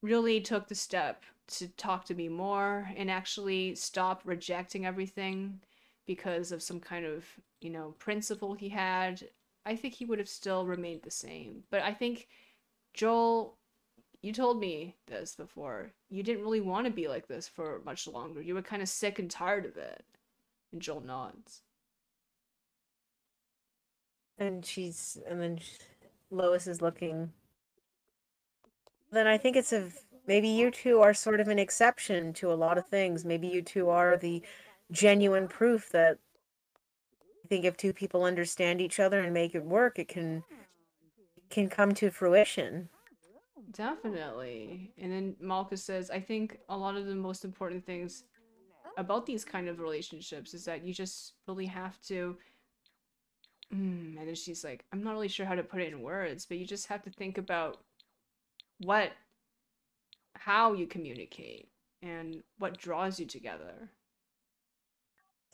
really 0.02 0.42
took 0.42 0.68
the 0.68 0.74
step 0.74 1.24
to 1.46 1.68
talk 1.68 2.04
to 2.04 2.14
me 2.14 2.28
more 2.28 2.90
and 2.96 3.10
actually 3.10 3.74
stop 3.74 4.20
rejecting 4.26 4.84
everything 4.84 5.58
because 6.06 6.52
of 6.52 6.62
some 6.62 6.80
kind 6.80 7.06
of, 7.06 7.24
you 7.62 7.70
know, 7.70 7.94
principle 7.98 8.52
he 8.52 8.68
had, 8.68 9.26
I 9.64 9.74
think 9.74 9.94
he 9.94 10.04
would 10.04 10.18
have 10.18 10.28
still 10.28 10.66
remained 10.66 11.02
the 11.02 11.10
same. 11.10 11.64
But 11.70 11.80
I 11.80 11.94
think 11.94 12.28
Joel, 12.92 13.56
you 14.20 14.34
told 14.34 14.60
me 14.60 14.96
this 15.06 15.34
before. 15.34 15.92
You 16.10 16.22
didn't 16.22 16.42
really 16.42 16.60
want 16.60 16.86
to 16.86 16.92
be 16.92 17.08
like 17.08 17.26
this 17.26 17.48
for 17.48 17.80
much 17.86 18.06
longer. 18.06 18.42
You 18.42 18.54
were 18.54 18.62
kind 18.62 18.82
of 18.82 18.88
sick 18.90 19.18
and 19.18 19.30
tired 19.30 19.64
of 19.64 19.78
it. 19.78 20.04
And 20.72 20.82
Joel 20.82 21.00
nods. 21.00 21.62
And 24.38 24.64
she's, 24.64 25.18
and 25.28 25.40
then 25.40 25.58
sh- 25.58 25.78
Lois 26.30 26.66
is 26.66 26.82
looking. 26.82 27.32
Then 29.12 29.26
I 29.26 29.38
think 29.38 29.56
it's 29.56 29.72
a, 29.72 29.90
maybe 30.26 30.48
you 30.48 30.70
two 30.70 31.00
are 31.00 31.14
sort 31.14 31.40
of 31.40 31.48
an 31.48 31.58
exception 31.58 32.32
to 32.34 32.52
a 32.52 32.54
lot 32.54 32.78
of 32.78 32.86
things. 32.86 33.24
Maybe 33.24 33.46
you 33.46 33.62
two 33.62 33.88
are 33.90 34.16
the 34.16 34.42
genuine 34.90 35.48
proof 35.48 35.90
that 35.90 36.18
I 37.44 37.48
think 37.48 37.64
if 37.64 37.76
two 37.76 37.92
people 37.92 38.24
understand 38.24 38.80
each 38.80 38.98
other 38.98 39.20
and 39.20 39.34
make 39.34 39.54
it 39.54 39.64
work, 39.64 39.98
it 39.98 40.08
can 40.08 40.42
can 41.50 41.68
come 41.68 41.92
to 41.94 42.10
fruition. 42.10 42.88
Definitely. 43.72 44.92
And 44.98 45.12
then 45.12 45.36
Malka 45.40 45.76
says, 45.76 46.10
I 46.10 46.20
think 46.20 46.58
a 46.68 46.76
lot 46.76 46.96
of 46.96 47.06
the 47.06 47.14
most 47.14 47.44
important 47.44 47.84
things 47.84 48.24
about 48.96 49.26
these 49.26 49.44
kind 49.44 49.68
of 49.68 49.78
relationships 49.78 50.54
is 50.54 50.64
that 50.64 50.84
you 50.84 50.94
just 50.94 51.34
really 51.46 51.66
have 51.66 52.00
to 52.02 52.36
mm, 53.74 54.18
and 54.18 54.28
then 54.28 54.34
she's 54.34 54.64
like, 54.64 54.84
I'm 54.92 55.02
not 55.02 55.12
really 55.12 55.28
sure 55.28 55.46
how 55.46 55.54
to 55.54 55.62
put 55.62 55.80
it 55.80 55.92
in 55.92 56.02
words, 56.02 56.46
but 56.46 56.58
you 56.58 56.66
just 56.66 56.86
have 56.86 57.02
to 57.02 57.10
think 57.10 57.38
about 57.38 57.78
what 58.78 59.12
how 60.36 60.72
you 60.74 60.86
communicate 60.86 61.68
and 62.02 62.42
what 62.58 62.78
draws 62.78 63.18
you 63.18 63.26
together. 63.26 63.90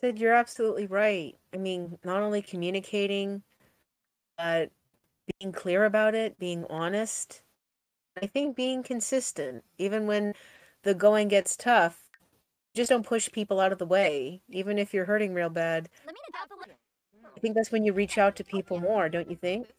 Said 0.00 0.18
you're 0.18 0.34
absolutely 0.34 0.86
right. 0.86 1.36
I 1.54 1.58
mean, 1.58 1.98
not 2.04 2.22
only 2.22 2.42
communicating, 2.42 3.42
but 4.36 4.70
being 5.38 5.52
clear 5.52 5.84
about 5.84 6.14
it, 6.14 6.38
being 6.38 6.64
honest. 6.70 7.42
I 8.20 8.26
think 8.26 8.56
being 8.56 8.82
consistent, 8.82 9.62
even 9.78 10.06
when 10.06 10.34
the 10.82 10.94
going 10.94 11.28
gets 11.28 11.56
tough, 11.56 12.10
just 12.74 12.90
don't 12.90 13.06
push 13.06 13.30
people 13.30 13.60
out 13.60 13.72
of 13.72 13.78
the 13.78 13.86
way, 13.86 14.42
even 14.48 14.78
if 14.78 14.94
you're 14.94 15.04
hurting 15.04 15.34
real 15.34 15.50
bad. 15.50 15.88
I 17.40 17.42
think 17.42 17.54
that's 17.54 17.72
when 17.72 17.84
you 17.84 17.94
reach 17.94 18.18
out 18.18 18.36
to 18.36 18.44
people 18.44 18.80
more, 18.80 19.08
don't 19.08 19.30
you 19.30 19.36
think? 19.36 19.72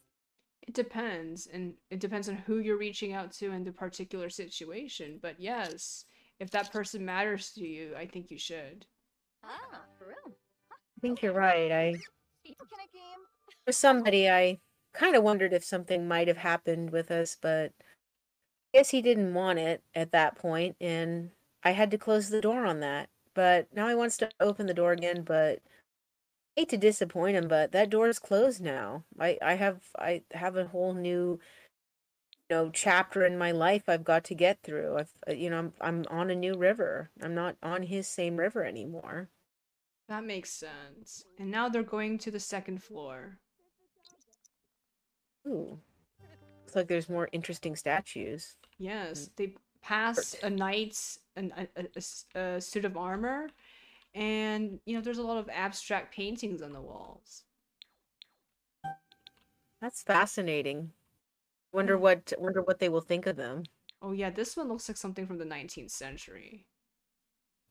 It 0.64 0.74
depends, 0.74 1.46
and 1.46 1.76
it 1.92 2.00
depends 2.00 2.28
on 2.28 2.38
who 2.38 2.58
you're 2.58 2.78
reaching 2.78 3.14
out 3.14 3.32
to 3.34 3.52
in 3.52 3.64
the 3.64 3.72
particular 3.72 4.32
situation. 4.32 5.20
But 5.22 5.40
yes, 5.40 6.06
if 6.40 6.50
that 6.52 6.74
person 6.74 7.06
matters 7.06 7.52
to 7.52 7.62
you, 7.62 7.94
I 7.96 8.08
think 8.08 8.32
you 8.32 8.40
should. 8.40 8.88
Ah, 9.44 9.82
for 10.00 10.08
real. 10.08 10.36
I 10.72 11.02
think 11.02 11.22
you're 11.22 11.34
right. 11.34 11.72
I 11.72 11.96
for 13.64 13.72
somebody 13.72 14.28
I 14.28 14.58
kind 14.92 15.16
of 15.16 15.22
wondered 15.22 15.54
if 15.54 15.64
something 15.64 16.08
might 16.08 16.28
have 16.28 16.38
happened 16.38 16.90
with 16.90 17.12
us, 17.12 17.38
but 17.40 17.74
I 18.74 18.80
guess 18.80 18.90
he 18.90 19.04
didn't 19.04 19.36
want 19.36 19.60
it 19.60 19.84
at 19.94 20.12
that 20.14 20.36
point, 20.36 20.78
and 20.82 21.30
I 21.64 21.74
had 21.74 21.92
to 21.92 22.00
close 22.00 22.30
the 22.30 22.42
door 22.42 22.66
on 22.66 22.80
that. 22.80 23.10
But 23.36 23.68
now 23.72 23.88
he 23.88 23.94
wants 23.94 24.18
to 24.18 24.32
open 24.40 24.66
the 24.66 24.74
door 24.74 24.94
again, 24.94 25.22
but 25.22 25.60
hate 26.56 26.70
to 26.70 26.78
disappoint 26.78 27.36
him, 27.38 27.48
but 27.48 27.72
that 27.72 27.90
door 27.90 28.08
is 28.08 28.20
closed 28.20 28.62
now. 28.62 29.04
I 29.20 29.38
I 29.42 29.54
have 29.56 29.82
I 29.98 30.24
have 30.34 30.56
a 30.58 30.68
whole 30.68 30.94
new 30.94 31.40
you 32.50 32.56
know 32.56 32.70
chapter 32.72 33.26
in 33.26 33.38
my 33.38 33.52
life 33.52 33.84
I've 33.88 34.04
got 34.04 34.24
to 34.26 34.36
get 34.36 34.62
through. 34.64 34.98
I've 34.98 35.14
uh, 35.30 35.34
you 35.34 35.50
know 35.50 35.58
I'm 35.60 35.74
I'm 35.82 36.06
on 36.10 36.30
a 36.30 36.36
new 36.36 36.56
river. 36.56 37.10
I'm 37.22 37.36
not 37.36 37.56
on 37.64 37.84
his 37.84 38.08
same 38.08 38.38
river 38.38 38.64
anymore. 38.66 39.30
That 40.10 40.26
makes 40.26 40.50
sense. 40.52 41.24
And 41.40 41.50
now 41.50 41.70
they're 41.70 41.84
going 41.84 42.18
to 42.20 42.32
the 42.32 42.40
second 42.40 42.84
floor. 42.84 43.38
Ooh. 45.48 45.80
Looks 46.64 46.76
like 46.76 46.88
there's 46.88 47.10
more 47.10 47.30
interesting 47.32 47.76
statues. 47.76 48.58
Yes, 48.78 49.30
they 49.38 49.56
pass 49.82 50.36
a 50.44 50.50
knight's 50.50 51.20
an, 51.36 51.54
a, 51.58 51.86
a- 52.36 52.40
a 52.40 52.62
suit 52.62 52.86
of 52.86 52.98
armor, 52.98 53.48
and 54.14 54.80
you 54.86 54.96
know 54.96 55.02
there's 55.02 55.18
a 55.18 55.24
lot 55.24 55.38
of 55.38 55.50
abstract 55.50 56.14
paintings 56.14 56.62
on 56.62 56.74
the 56.74 56.82
walls. 56.82 57.44
That's 59.82 60.04
fascinating. 60.04 60.92
Wonder 61.74 61.98
what 61.98 62.34
wonder 62.38 62.62
what 62.62 62.80
they 62.80 62.90
will 62.90 63.02
think 63.02 63.26
of 63.26 63.36
them. 63.36 63.64
Oh 64.02 64.12
yeah, 64.12 64.30
this 64.30 64.58
one 64.58 64.68
looks 64.68 64.90
like 64.90 64.98
something 64.98 65.28
from 65.28 65.38
the 65.38 65.46
19th 65.46 65.92
century. 65.92 66.66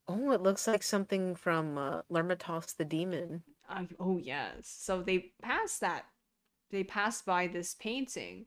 Oh, 0.09 0.33
it 0.33 0.41
looks 0.41 0.67
like 0.67 0.83
something 0.83 1.35
from 1.35 1.79
uh, 1.79 2.03
Lermontov's 2.11 2.75
the 2.75 2.85
Demon. 2.85 3.43
Uh, 3.69 3.85
oh 3.99 4.19
yes. 4.19 4.75
So 4.79 5.03
they 5.03 5.33
passed 5.43 5.81
that. 5.81 6.07
They 6.71 6.85
passed 6.85 7.27
by 7.27 7.47
this 7.47 7.75
painting, 7.75 8.47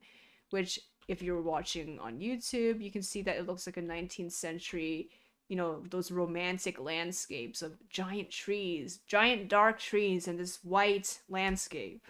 which 0.49 0.79
if 1.07 1.21
you're 1.21 1.41
watching 1.41 1.99
on 1.99 2.19
YouTube, 2.19 2.81
you 2.81 2.91
can 2.91 3.01
see 3.01 3.21
that 3.23 3.37
it 3.37 3.47
looks 3.47 3.67
like 3.67 3.77
a 3.77 3.81
19th 3.81 4.31
century, 4.31 5.09
you 5.49 5.55
know, 5.55 5.83
those 5.89 6.11
romantic 6.11 6.79
landscapes 6.79 7.61
of 7.61 7.77
giant 7.89 8.29
trees, 8.31 8.99
giant 9.07 9.49
dark 9.49 9.79
trees, 9.79 10.27
and 10.27 10.39
this 10.39 10.63
white 10.63 11.21
landscape. 11.29 12.05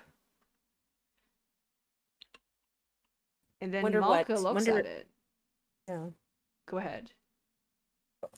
And 3.61 3.73
then 3.73 3.83
Wonder 3.83 4.01
Malka 4.01 4.33
what- 4.33 4.41
looks 4.41 4.67
wonder- 4.67 4.79
at 4.79 4.85
it. 4.85 5.07
Yeah. 5.87 6.09
Go 6.65 6.77
ahead. 6.77 7.11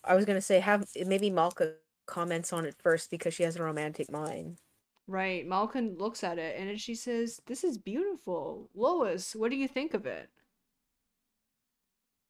I 0.04 0.16
was 0.16 0.26
gonna 0.26 0.42
say 0.42 0.60
have 0.60 0.88
maybe 1.06 1.30
Malka 1.30 1.76
comments 2.08 2.52
on 2.54 2.66
it 2.66 2.76
first 2.82 3.10
because 3.12 3.34
she 3.34 3.44
has 3.44 3.56
a 3.56 3.64
romantic 3.64 4.10
mind. 4.12 4.60
Right. 5.08 5.46
Malka 5.46 5.80
looks 5.80 6.24
at 6.24 6.40
it 6.40 6.60
and 6.60 6.80
she 6.82 6.96
says, 6.96 7.40
This 7.46 7.64
is 7.64 7.78
beautiful. 7.78 8.70
Lois, 8.74 9.36
what 9.36 9.52
do 9.52 9.58
you 9.58 9.68
think 9.68 9.94
of 9.94 10.06
it? 10.08 10.30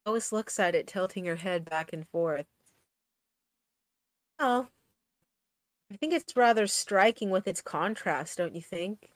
Lois 0.04 0.32
looks 0.32 0.58
at 0.60 0.74
it, 0.74 0.86
tilting 0.86 1.24
her 1.24 1.36
head 1.36 1.64
back 1.64 1.92
and 1.92 2.06
forth. 2.08 2.46
Oh, 4.38 4.68
I 5.92 5.96
think 5.96 6.12
it's 6.12 6.36
rather 6.36 6.66
striking 6.66 7.30
with 7.30 7.46
its 7.46 7.62
contrast, 7.62 8.38
don't 8.38 8.54
you 8.54 8.62
think? 8.62 9.10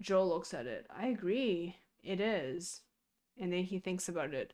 Joel 0.00 0.28
looks 0.28 0.52
at 0.52 0.66
it. 0.66 0.86
I 0.90 1.06
agree. 1.08 1.76
It 2.02 2.20
is. 2.20 2.82
And 3.38 3.52
then 3.52 3.64
he 3.64 3.78
thinks 3.78 4.08
about 4.08 4.34
it. 4.34 4.52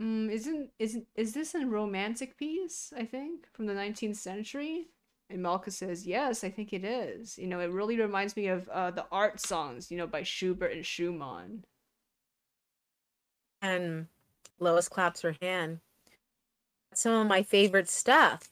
Mm, 0.00 0.30
isn't 0.30 0.70
isn't 0.78 1.06
is 1.14 1.34
this 1.34 1.54
a 1.54 1.66
romantic 1.66 2.36
piece, 2.36 2.92
I 2.96 3.04
think, 3.04 3.46
from 3.52 3.66
the 3.66 3.74
19th 3.74 4.16
century? 4.16 4.88
And 5.30 5.42
Malka 5.42 5.70
says, 5.70 6.06
Yes, 6.06 6.44
I 6.44 6.50
think 6.50 6.72
it 6.72 6.84
is. 6.84 7.38
You 7.38 7.46
know, 7.46 7.60
it 7.60 7.70
really 7.70 7.98
reminds 7.98 8.36
me 8.36 8.48
of 8.48 8.68
uh, 8.68 8.90
the 8.90 9.06
art 9.10 9.40
songs, 9.40 9.90
you 9.90 9.96
know, 9.96 10.06
by 10.06 10.22
Schubert 10.22 10.72
and 10.72 10.84
Schumann. 10.84 11.64
And 13.62 14.08
Lois 14.60 14.88
claps 14.88 15.22
her 15.22 15.36
hand. 15.40 15.80
Some 16.96 17.14
of 17.14 17.26
my 17.26 17.42
favorite 17.42 17.88
stuff. 17.88 18.50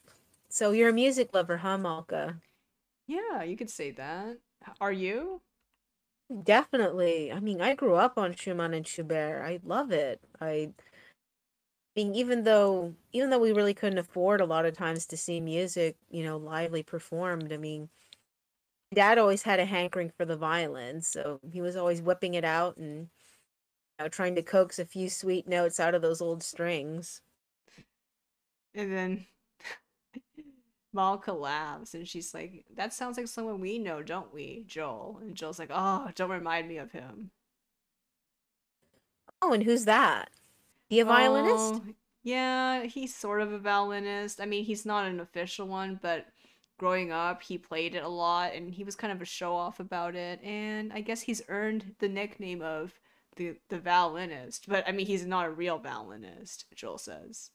So 0.49 0.73
you're 0.73 0.91
a 0.91 0.93
music 0.93 1.31
lover, 1.35 1.59
huh, 1.59 1.79
Malka? 1.79 2.41
Yeah, 3.07 3.43
you 3.43 3.57
could 3.57 3.71
say 3.71 3.91
that. 3.93 4.39
Are 4.81 4.93
you? 4.93 5.43
Definitely. 6.43 7.31
I 7.33 7.41
mean, 7.41 7.61
I 7.61 7.75
grew 7.75 7.95
up 7.95 8.17
on 8.19 8.35
Schumann 8.35 8.75
and 8.75 8.87
Schubert. 8.87 9.43
I 9.45 9.61
love 9.65 9.93
it. 9.93 10.21
I 10.41 10.73
mean, 11.97 12.15
even 12.15 12.45
though 12.45 12.95
even 13.13 13.31
though 13.31 13.39
we 13.39 13.53
really 13.53 13.75
couldn't 13.75 13.99
afford 13.99 14.41
a 14.41 14.47
lot 14.47 14.65
of 14.67 14.77
times 14.77 15.07
to 15.07 15.17
see 15.17 15.41
music, 15.41 15.97
you 16.11 16.25
know, 16.25 16.37
lively 16.39 16.83
performed, 16.83 17.53
I 17.53 17.57
mean, 17.59 17.91
dad 18.95 19.19
always 19.19 19.43
had 19.43 19.61
a 19.61 19.65
hankering 19.67 20.11
for 20.17 20.25
the 20.25 20.37
violin, 20.37 21.01
so 21.03 21.41
he 21.51 21.61
was 21.61 21.77
always 21.77 22.03
whipping 22.03 22.35
it 22.35 22.45
out 22.45 22.77
and 22.77 23.09
you 23.99 24.05
know, 24.05 24.09
trying 24.09 24.35
to 24.37 24.43
coax 24.43 24.79
a 24.79 24.87
few 24.87 25.09
sweet 25.11 25.49
notes 25.49 25.81
out 25.81 25.95
of 25.95 26.03
those 26.03 26.23
old 26.23 26.43
strings. 26.43 27.23
And 28.75 28.93
then 28.93 29.27
Malka 30.93 31.33
laughs 31.33 31.95
and 31.95 32.07
she's 32.07 32.35
like, 32.35 32.65
That 32.75 32.93
sounds 32.93 33.17
like 33.17 33.29
someone 33.29 33.61
we 33.61 33.79
know, 33.79 34.03
don't 34.03 34.33
we, 34.33 34.65
Joel? 34.67 35.19
And 35.23 35.35
Joel's 35.35 35.59
like, 35.59 35.71
Oh, 35.73 36.11
don't 36.15 36.31
remind 36.31 36.69
me 36.69 36.79
of 36.79 36.93
him. 36.93 37.31
Oh, 39.41 39.53
and 39.53 39.63
who's 39.63 39.85
that? 39.87 40.31
He 40.89 41.01
a 41.01 41.05
violinist? 41.05 41.75
Oh, 41.77 41.83
yeah, 42.23 42.85
he's 42.85 43.15
sort 43.15 43.41
of 43.41 43.53
a 43.53 43.59
violinist. 43.59 44.41
I 44.41 44.47
mean, 44.47 44.65
he's 44.65 44.87
not 44.87 45.07
an 45.07 45.21
official 45.21 45.67
one, 45.67 45.99
but 46.01 46.27
growing 46.79 47.13
up, 47.13 47.43
he 47.43 47.59
played 47.59 47.95
it 47.95 48.05
a 48.05 48.09
lot 48.09 48.55
and 48.55 48.73
he 48.73 48.85
was 48.85 48.97
kind 48.97 49.13
of 49.13 49.23
a 49.23 49.27
show 49.27 49.55
off 49.55 49.81
about 49.81 50.15
it. 50.15 50.43
And 50.43 50.93
I 50.93 51.01
guess 51.01 51.23
he's 51.23 51.43
earned 51.49 51.97
the 51.99 52.09
nickname 52.09 52.63
of 52.63 52.93
the 53.37 53.57
the 53.69 53.79
violinist. 53.79 54.69
But 54.69 54.87
I 54.87 54.93
mean, 54.93 55.07
he's 55.07 55.27
not 55.27 55.47
a 55.47 55.51
real 55.51 55.79
violinist, 55.79 56.67
Joel 56.75 56.99
says. 56.99 57.51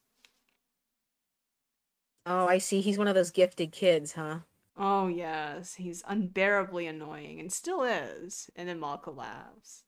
Oh, 2.30 2.46
I 2.46 2.58
see. 2.58 2.82
He's 2.82 2.98
one 2.98 3.08
of 3.08 3.16
those 3.16 3.32
gifted 3.32 3.72
kids, 3.72 4.14
huh? 4.14 4.40
Oh, 4.78 5.08
yes, 5.08 5.76
he's 5.76 6.04
unbearably 6.08 6.86
annoying 6.88 7.40
and 7.40 7.52
still 7.52 7.84
is. 7.84 8.50
And 8.56 8.70
then 8.70 8.80
Malka 8.80 9.12
laughs. 9.12 9.84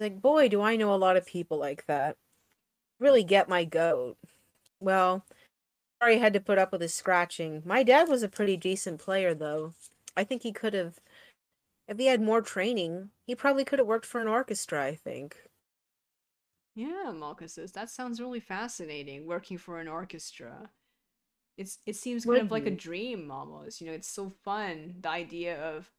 Like, 0.00 0.20
boy, 0.20 0.48
do 0.48 0.60
I 0.60 0.76
know 0.76 0.92
a 0.92 0.96
lot 0.96 1.16
of 1.16 1.24
people 1.24 1.58
like 1.58 1.86
that. 1.86 2.16
Really 2.98 3.24
get 3.24 3.48
my 3.48 3.64
goat. 3.64 4.18
Well, 4.80 5.24
sorry 6.02 6.16
I 6.16 6.18
had 6.18 6.32
to 6.34 6.40
put 6.40 6.58
up 6.58 6.72
with 6.72 6.80
his 6.80 6.94
scratching. 6.94 7.62
My 7.64 7.82
dad 7.82 8.08
was 8.08 8.22
a 8.22 8.28
pretty 8.28 8.56
decent 8.56 9.00
player, 9.00 9.34
though. 9.34 9.74
I 10.16 10.24
think 10.24 10.42
he 10.42 10.52
could 10.52 10.74
have, 10.74 11.00
if 11.88 11.98
he 11.98 12.06
had 12.06 12.20
more 12.20 12.42
training, 12.42 13.10
he 13.26 13.34
probably 13.34 13.64
could 13.64 13.78
have 13.78 13.88
worked 13.88 14.06
for 14.06 14.20
an 14.20 14.28
orchestra, 14.28 14.84
I 14.84 14.96
think. 14.96 15.38
Yeah, 16.74 17.12
Malka 17.12 17.48
says, 17.48 17.72
that 17.72 17.90
sounds 17.90 18.20
really 18.20 18.40
fascinating, 18.40 19.26
working 19.26 19.58
for 19.58 19.78
an 19.80 19.88
orchestra. 19.88 20.70
It's 21.56 21.78
it 21.86 21.94
seems 21.96 22.24
kind 22.24 22.40
of 22.40 22.50
like 22.50 22.66
a 22.66 22.70
dream 22.70 23.30
almost. 23.30 23.80
You 23.80 23.86
know, 23.86 23.92
it's 23.92 24.08
so 24.08 24.30
fun, 24.44 24.96
the 25.00 25.08
idea 25.08 25.60
of, 25.62 25.90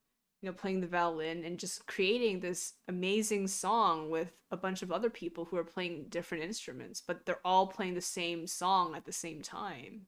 you 0.41 0.49
know, 0.49 0.53
playing 0.53 0.81
the 0.81 0.87
violin 0.87 1.45
and 1.45 1.57
just 1.57 1.85
creating 1.87 2.41
this 2.41 2.73
amazing 2.89 3.47
song 3.47 4.09
with 4.09 4.33
a 4.51 4.57
bunch 4.57 4.81
of 4.83 4.91
other 4.91 5.09
people 5.09 5.45
who 5.45 5.55
are 5.57 5.63
playing 5.63 6.07
different 6.09 6.43
instruments, 6.43 7.01
but 7.05 7.25
they're 7.25 7.39
all 7.45 7.67
playing 7.67 7.93
the 7.93 8.01
same 8.01 8.45
song 8.47 8.95
at 8.95 9.05
the 9.05 9.13
same 9.13 9.41
time. 9.41 10.07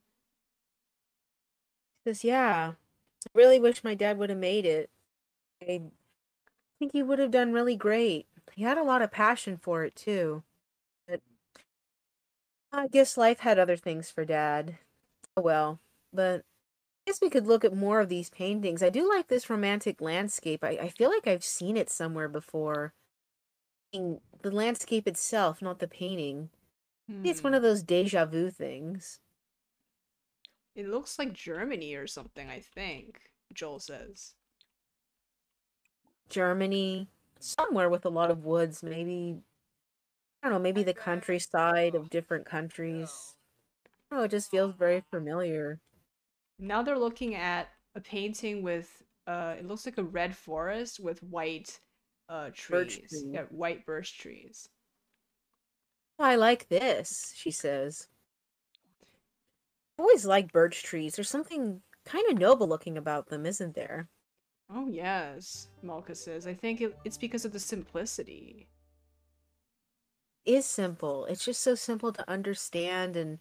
He 2.03 2.10
says, 2.10 2.23
yeah, 2.23 2.73
I 2.75 3.30
really 3.34 3.60
wish 3.60 3.84
my 3.84 3.95
dad 3.95 4.17
would 4.17 4.30
have 4.30 4.39
made 4.39 4.65
it. 4.65 4.89
I 5.62 5.82
think 6.80 6.91
he 6.93 7.03
would 7.03 7.19
have 7.19 7.32
done 7.32 7.53
really 7.53 7.75
great. 7.75 8.27
He 8.53 8.63
had 8.63 8.77
a 8.77 8.84
lot 8.84 9.01
of 9.01 9.12
passion 9.12 9.58
for 9.58 9.84
it, 9.84 9.95
too. 9.95 10.43
I 12.78 12.88
guess 12.88 13.18
life 13.18 13.40
had 13.40 13.60
other 13.60 13.76
things 13.76 14.10
for 14.10 14.24
dad. 14.24 14.80
Oh 15.38 15.42
well. 15.42 15.82
But 16.13 16.42
I 16.42 17.12
guess 17.12 17.22
we 17.22 17.30
could 17.30 17.48
look 17.48 17.66
at 17.66 17.74
more 17.76 18.02
of 18.02 18.10
these 18.10 18.30
paintings. 18.30 18.84
I 18.84 18.90
do 18.90 19.08
like 19.10 19.28
this 19.28 19.50
romantic 19.50 20.02
landscape. 20.02 20.63
I, 20.63 20.72
I 20.82 20.90
feel 20.90 21.10
like 21.10 21.28
I've 21.28 21.44
seen 21.46 21.78
it 21.78 21.90
somewhere 21.90 22.30
before. 22.30 22.94
In 23.92 24.22
the 24.44 24.52
landscape 24.52 25.08
itself, 25.10 25.62
not 25.62 25.80
the 25.80 25.90
painting. 25.90 26.52
Maybe 27.24 27.32
it's 27.32 27.44
one 27.44 27.54
Hmm. 27.54 27.56
of 27.56 27.62
those 27.63 27.84
deja 27.84 28.26
vu 28.26 28.52
things. 28.52 29.20
It 30.76 30.88
looks 30.88 31.20
like 31.20 31.34
Germany 31.34 31.94
or 31.96 32.08
something, 32.08 32.50
I 32.50 32.62
think, 32.62 33.34
Joel 33.54 33.80
says. 33.82 34.36
Germany, 36.30 37.10
somewhere 37.40 37.90
with 37.90 38.06
a 38.06 38.10
lot 38.10 38.32
of 38.32 38.44
woods, 38.46 38.84
maybe, 38.84 39.42
I 40.41 40.47
don't 40.50 40.54
know, 40.54 40.60
maybe 40.63 40.82
the 40.82 40.95
countryside 40.95 41.93
of 41.93 42.10
different 42.10 42.47
countries. 42.47 43.36
Oh, 44.12 44.23
it 44.23 44.32
just 44.32 44.52
feels 44.52 44.76
very 44.76 45.02
familiar. 45.02 45.82
Now 46.60 46.84
they're 46.84 47.00
looking 47.00 47.34
at 47.36 47.69
a 47.95 48.02
painting 48.02 48.62
with 48.62 49.04
uh 49.26 49.56
it 49.58 49.65
looks 49.65 49.86
like 49.86 49.97
a 49.97 50.04
red 50.04 50.36
forest 50.36 51.00
with 51.00 51.23
white 51.23 51.80
uh 52.30 52.52
trees. 52.54 53.00
tree. 53.10 53.28
Yeah, 53.32 53.45
white 53.45 53.86
birch 53.86 54.17
trees. 54.19 54.69
"Oh, 56.19 56.26
I 56.26 56.36
like 56.36 56.67
this, 56.67 57.34
she 57.36 57.50
says. 57.50 58.08
I 60.00 60.02
always 60.02 60.26
like 60.26 60.52
birch 60.52 60.82
trees. 60.82 61.15
There's 61.15 61.30
something 61.30 61.84
kind 62.04 62.28
of 62.32 62.38
noble 62.39 62.67
looking 62.67 62.97
about 62.97 63.28
them, 63.28 63.45
isn't 63.45 63.76
there? 63.76 64.10
Oh 64.69 64.88
yes, 64.88 65.67
Malka 65.82 66.15
says. 66.15 66.47
I 66.47 66.54
think 66.54 66.80
it, 66.80 66.97
it's 67.04 67.17
because 67.17 67.43
of 67.43 67.52
the 67.52 67.60
simplicity. 67.60 68.69
Is 70.47 70.65
simple. 70.65 71.25
It's 71.25 71.45
just 71.45 71.62
so 71.62 71.75
simple 71.75 72.12
to 72.12 72.27
understand 72.27 73.15
and 73.15 73.39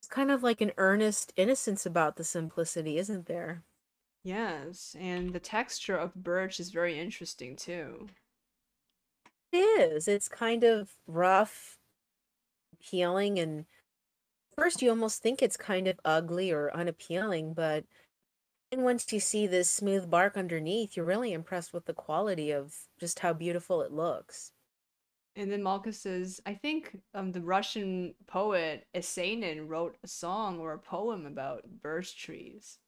it's 0.00 0.08
kind 0.08 0.30
of 0.30 0.42
like 0.42 0.62
an 0.62 0.72
earnest 0.78 1.32
innocence 1.36 1.84
about 1.84 2.16
the 2.16 2.24
simplicity, 2.24 2.96
isn't 2.96 3.26
there? 3.26 3.62
Yes, 4.24 4.94
and 4.98 5.32
the 5.34 5.40
texture 5.40 5.96
of 5.96 6.12
birch 6.16 6.60
is 6.60 6.68
very 6.70 6.98
interesting 6.98 7.56
too. 7.56 8.10
It 9.52 9.58
is. 9.58 10.08
It's 10.08 10.28
kind 10.28 10.62
of 10.64 10.96
rough, 11.06 11.78
peeling, 12.80 13.38
and 13.38 13.66
first 14.56 14.82
you 14.82 14.90
almost 14.90 15.22
think 15.22 15.42
it's 15.42 15.56
kind 15.58 15.88
of 15.88 16.00
ugly 16.04 16.52
or 16.52 16.72
unappealing, 16.74 17.54
but 17.54 17.86
then 18.70 18.82
once 18.84 19.12
you 19.12 19.20
see 19.20 19.46
this 19.46 19.70
smooth 19.70 20.10
bark 20.10 20.36
underneath, 20.36 20.96
you're 20.96 21.06
really 21.06 21.32
impressed 21.32 21.72
with 21.74 21.86
the 21.86 21.94
quality 21.94 22.52
of 22.52 22.88
just 22.98 23.20
how 23.20 23.32
beautiful 23.34 23.82
it 23.82 23.92
looks. 23.92 24.52
And 25.36 25.52
then 25.52 25.62
Malka 25.62 25.92
says, 25.92 26.40
I 26.46 26.54
think 26.54 27.00
um 27.14 27.30
the 27.32 27.40
Russian 27.40 28.14
poet 28.26 28.88
Esenin 28.94 29.68
wrote 29.68 29.96
a 30.02 30.08
song 30.08 30.58
or 30.58 30.72
a 30.72 30.78
poem 30.80 31.26
about 31.26 31.64
birch 31.82 32.16
trees. 32.18 32.78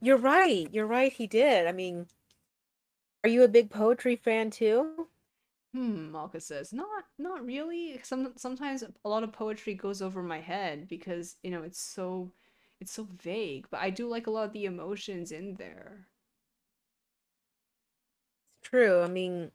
You're 0.00 0.18
right. 0.18 0.72
You're 0.72 0.86
right. 0.86 1.12
He 1.12 1.26
did. 1.26 1.66
I 1.66 1.72
mean, 1.72 2.06
are 3.24 3.28
you 3.28 3.42
a 3.42 3.48
big 3.48 3.70
poetry 3.70 4.14
fan 4.14 4.50
too? 4.50 5.08
Hmm, 5.72 6.10
Malka 6.12 6.40
says, 6.40 6.72
not 6.72 7.04
not 7.18 7.44
really. 7.44 8.00
Some 8.02 8.32
sometimes 8.36 8.82
a 9.04 9.08
lot 9.08 9.24
of 9.24 9.32
poetry 9.32 9.74
goes 9.74 10.00
over 10.00 10.22
my 10.22 10.40
head 10.40 10.88
because, 10.88 11.36
you 11.42 11.50
know, 11.50 11.62
it's 11.62 11.80
so 11.80 12.32
it's 12.80 12.92
so 12.92 13.04
vague, 13.22 13.66
but 13.70 13.80
I 13.80 13.90
do 13.90 14.08
like 14.08 14.26
a 14.26 14.30
lot 14.30 14.46
of 14.46 14.52
the 14.52 14.64
emotions 14.66 15.32
in 15.32 15.54
there. 15.56 16.08
It's 18.60 18.68
true. 18.68 19.02
I 19.02 19.08
mean, 19.08 19.52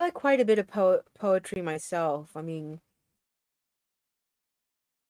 I 0.00 0.04
like 0.04 0.14
quite 0.14 0.40
a 0.40 0.46
bit 0.46 0.58
of 0.58 0.66
po- 0.66 1.02
poetry 1.18 1.60
myself. 1.60 2.30
I 2.34 2.40
mean, 2.40 2.80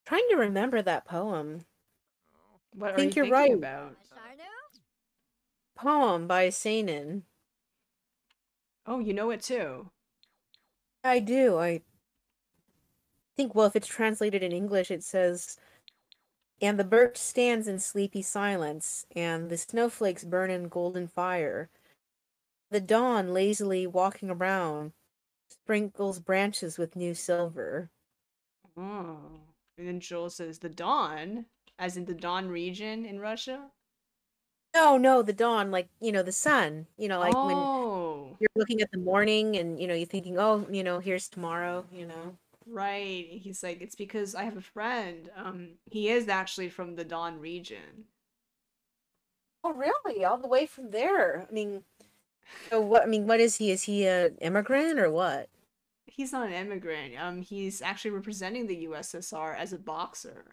trying 0.04 0.26
to 0.30 0.36
remember 0.36 0.82
that 0.82 1.04
poem. 1.04 1.64
Oh, 2.34 2.58
what 2.74 2.90
I 2.90 2.94
are 2.94 2.96
you 2.96 3.04
think 3.04 3.16
you're 3.16 3.30
right. 3.30 3.54
about? 3.54 3.94
Poem 5.76 6.26
by 6.26 6.48
Esenin. 6.48 7.22
Oh, 8.84 8.98
you 8.98 9.14
know 9.14 9.30
it 9.30 9.42
too. 9.42 9.90
I 11.04 11.20
do. 11.20 11.56
I 11.56 11.82
think, 13.36 13.54
well, 13.54 13.66
if 13.66 13.76
it's 13.76 13.86
translated 13.86 14.42
in 14.42 14.50
English, 14.50 14.90
it 14.90 15.04
says, 15.04 15.56
And 16.60 16.78
the 16.78 16.84
birch 16.84 17.16
stands 17.16 17.68
in 17.68 17.78
sleepy 17.78 18.22
silence, 18.22 19.06
and 19.14 19.48
the 19.48 19.56
snowflakes 19.56 20.24
burn 20.24 20.50
in 20.50 20.68
golden 20.68 21.06
fire. 21.06 21.70
The 22.70 22.80
dawn, 22.80 23.32
lazily 23.34 23.86
walking 23.86 24.28
around, 24.30 24.94
sprinkles 25.50 26.20
branches 26.20 26.78
with 26.78 26.96
new 26.96 27.14
silver. 27.14 27.90
Oh. 28.76 29.42
And 29.78 29.86
then 29.86 30.00
Joel 30.00 30.28
says, 30.30 30.58
the 30.58 30.68
dawn? 30.68 31.46
as 31.78 31.96
in 31.96 32.04
the 32.06 32.14
Don 32.14 32.48
region 32.48 33.06
in 33.06 33.20
Russia? 33.20 33.70
No, 34.74 34.96
no, 34.96 35.22
the 35.22 35.32
dawn, 35.32 35.70
like, 35.70 35.88
you 36.00 36.10
know, 36.12 36.22
the 36.22 36.32
sun. 36.32 36.86
You 36.96 37.08
know, 37.08 37.18
like 37.20 37.40
when 37.42 37.68
Oh, 37.68 38.38
you're 38.40 38.50
looking 38.56 38.80
at 38.82 38.90
the 38.92 38.98
morning 38.98 39.56
and, 39.56 39.80
you 39.80 39.86
know, 39.88 39.94
you're 39.94 40.06
thinking, 40.06 40.38
oh, 40.38 40.66
you 40.70 40.84
know, 40.84 41.00
here's 41.00 41.28
tomorrow, 41.28 41.86
you 41.92 42.06
know. 42.06 42.38
right. 42.66 43.26
He's 43.30 43.62
like, 43.62 43.80
it's 43.80 43.96
because 43.96 44.34
I 44.34 44.44
have 44.44 44.56
a 44.56 44.60
friend. 44.62 45.30
Um, 45.36 45.70
he 45.90 46.08
is 46.08 46.28
actually 46.28 46.68
from 46.68 46.96
the 46.96 47.04
Don 47.04 47.38
region. 47.40 48.06
Oh, 49.64 49.72
really? 49.72 50.22
All 50.24 50.36
the 50.38 50.48
way 50.48 50.66
from 50.66 50.90
there? 50.90 51.46
I 51.48 51.52
mean, 51.52 51.84
so 52.70 52.80
what, 52.80 53.02
I 53.02 53.06
mean, 53.06 53.26
what 53.26 53.40
is 53.40 53.56
he? 53.56 53.70
Is 53.70 53.84
he 53.84 54.06
a 54.06 54.28
immigrant 54.40 54.98
or 54.98 55.10
what? 55.10 55.48
He's 56.06 56.32
not 56.32 56.48
an 56.48 56.52
immigrant. 56.52 57.14
Um, 57.18 57.42
he's 57.42 57.80
actually 57.80 58.10
representing 58.12 58.66
the 58.66 58.86
USSR 58.86 59.56
as 59.56 59.72
a 59.72 59.78
boxer. 59.78 60.44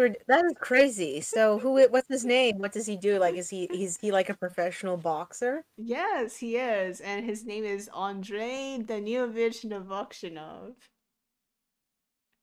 Re- 0.00 0.14
That 0.28 0.44
is 0.44 0.54
crazy. 0.60 1.20
So 1.20 1.58
who, 1.58 1.84
what's 1.88 2.08
his 2.08 2.24
name? 2.24 2.58
What 2.58 2.72
does 2.72 2.86
he 2.86 2.96
do? 2.96 3.18
Like, 3.18 3.34
is 3.34 3.50
he, 3.50 3.68
he's 3.70 3.98
he 3.98 4.12
like 4.12 4.30
a 4.30 4.36
professional 4.36 4.96
boxer? 4.96 5.64
Yes, 5.76 6.36
he 6.36 6.56
is, 6.56 7.00
and 7.00 7.24
his 7.24 7.44
name 7.44 7.64
is 7.64 7.90
Andrei 7.94 8.78
Danilovich 8.80 9.64
Novokshinov. 9.64 10.74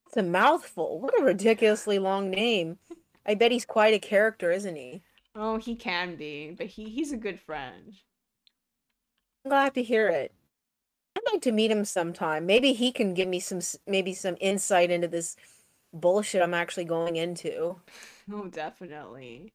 It's 0.08 0.18
a 0.18 0.24
mouthful. 0.24 1.00
What 1.00 1.20
a 1.20 1.24
ridiculously 1.24 2.00
long 2.00 2.30
name. 2.30 2.80
I 3.26 3.36
bet 3.36 3.52
he's 3.52 3.66
quite 3.66 3.94
a 3.94 4.00
character, 4.00 4.52
isn't 4.52 4.76
he? 4.76 5.04
Oh, 5.42 5.56
he 5.56 5.74
can 5.74 6.18
be, 6.18 6.54
but 6.58 6.68
he 6.68 6.90
he's 6.90 7.14
a 7.14 7.18
good 7.18 7.40
friend. 7.40 7.96
I'm 9.46 9.50
glad 9.50 9.74
to 9.76 9.84
hear 9.84 10.10
it. 10.10 10.34
I'd 11.16 11.32
like 11.32 11.42
to 11.44 11.54
meet 11.54 11.72
him 11.72 11.86
sometime. 11.86 12.46
Maybe 12.46 12.74
he 12.74 12.92
can 12.92 13.14
give 13.14 13.30
me 13.30 13.40
some 13.40 13.62
maybe 13.88 14.14
some 14.14 14.36
insight 14.42 14.92
into 14.92 15.08
this 15.08 15.38
bullshit 15.94 16.42
I'm 16.42 16.54
actually 16.54 16.86
going 16.86 17.16
into. 17.16 17.78
Oh, 18.32 18.46
definitely. 18.46 19.54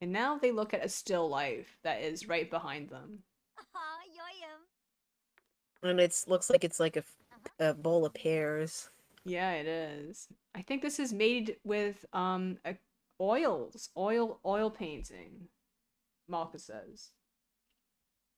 And 0.00 0.10
now 0.10 0.38
they 0.38 0.50
look 0.50 0.72
at 0.72 0.82
a 0.82 0.88
still 0.88 1.28
life 1.28 1.76
that 1.82 2.00
is 2.00 2.26
right 2.26 2.50
behind 2.50 2.88
them. 2.88 3.18
Aw, 3.58 3.98
yoyum. 4.08 5.90
And 5.90 6.00
it 6.00 6.24
looks 6.26 6.48
like 6.48 6.64
it's 6.64 6.80
like 6.80 6.96
a, 6.96 7.04
a 7.58 7.74
bowl 7.74 8.06
of 8.06 8.14
pears. 8.14 8.88
Yeah, 9.26 9.52
it 9.52 9.66
is. 9.66 10.28
I 10.54 10.62
think 10.62 10.80
this 10.80 10.98
is 10.98 11.12
made 11.12 11.56
with 11.62 12.06
um 12.14 12.56
a, 12.64 12.76
oils, 13.20 13.90
oil 13.96 14.40
oil 14.44 14.70
painting. 14.70 15.48
Malka 16.28 16.58
says. 16.58 17.10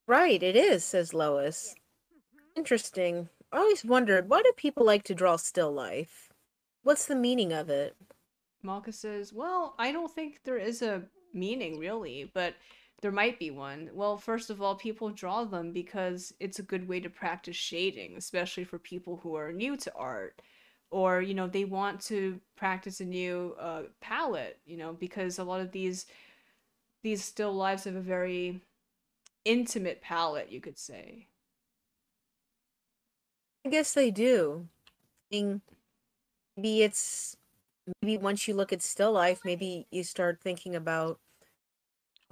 Right, 0.06 0.42
it 0.42 0.56
is, 0.56 0.84
says 0.84 1.12
Lois. 1.12 1.74
Interesting. 2.56 3.28
I 3.52 3.58
always 3.58 3.84
wondered 3.84 4.28
why 4.28 4.42
do 4.42 4.52
people 4.56 4.84
like 4.84 5.04
to 5.04 5.14
draw 5.14 5.36
still 5.36 5.72
life? 5.72 6.30
What's 6.82 7.06
the 7.06 7.14
meaning 7.14 7.52
of 7.52 7.70
it? 7.70 7.96
Malka 8.62 8.92
says, 8.92 9.32
"Well, 9.32 9.74
I 9.78 9.92
don't 9.92 10.12
think 10.12 10.40
there 10.44 10.58
is 10.58 10.82
a 10.82 11.04
meaning 11.32 11.78
really, 11.78 12.30
but 12.34 12.54
there 13.00 13.12
might 13.12 13.38
be 13.38 13.50
one. 13.50 13.90
Well, 13.92 14.16
first 14.16 14.50
of 14.50 14.60
all, 14.60 14.74
people 14.74 15.10
draw 15.10 15.44
them 15.44 15.72
because 15.72 16.32
it's 16.40 16.58
a 16.58 16.64
good 16.64 16.88
way 16.88 17.00
to 17.00 17.10
practice 17.10 17.56
shading, 17.56 18.16
especially 18.16 18.64
for 18.64 18.78
people 18.78 19.18
who 19.18 19.34
are 19.34 19.52
new 19.52 19.76
to 19.76 19.94
art." 19.94 20.42
Or, 20.90 21.20
you 21.20 21.34
know, 21.34 21.46
they 21.46 21.64
want 21.64 22.00
to 22.02 22.40
practice 22.56 23.00
a 23.00 23.04
new 23.04 23.54
uh, 23.60 23.82
palette, 24.00 24.58
you 24.64 24.76
know, 24.76 24.92
because 24.94 25.38
a 25.38 25.44
lot 25.44 25.60
of 25.60 25.70
these 25.72 26.06
these 27.02 27.24
still 27.24 27.54
lives 27.54 27.84
have 27.84 27.94
a 27.94 28.00
very 28.00 28.60
intimate 29.44 30.00
palette, 30.02 30.50
you 30.50 30.60
could 30.60 30.78
say. 30.78 31.28
I 33.64 33.70
guess 33.70 33.92
they 33.92 34.10
do. 34.10 34.68
I 35.30 35.36
mean, 35.36 35.60
maybe 36.56 36.82
it's 36.82 37.36
maybe 38.02 38.18
once 38.18 38.48
you 38.48 38.54
look 38.54 38.72
at 38.72 38.82
still 38.82 39.12
life, 39.12 39.40
maybe 39.44 39.86
you 39.90 40.02
start 40.02 40.40
thinking 40.40 40.74
about 40.74 41.18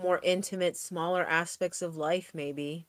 more 0.01 0.21
intimate, 0.23 0.77
smaller 0.77 1.25
aspects 1.27 1.83
of 1.83 1.97
life, 1.97 2.33
maybe. 2.35 2.87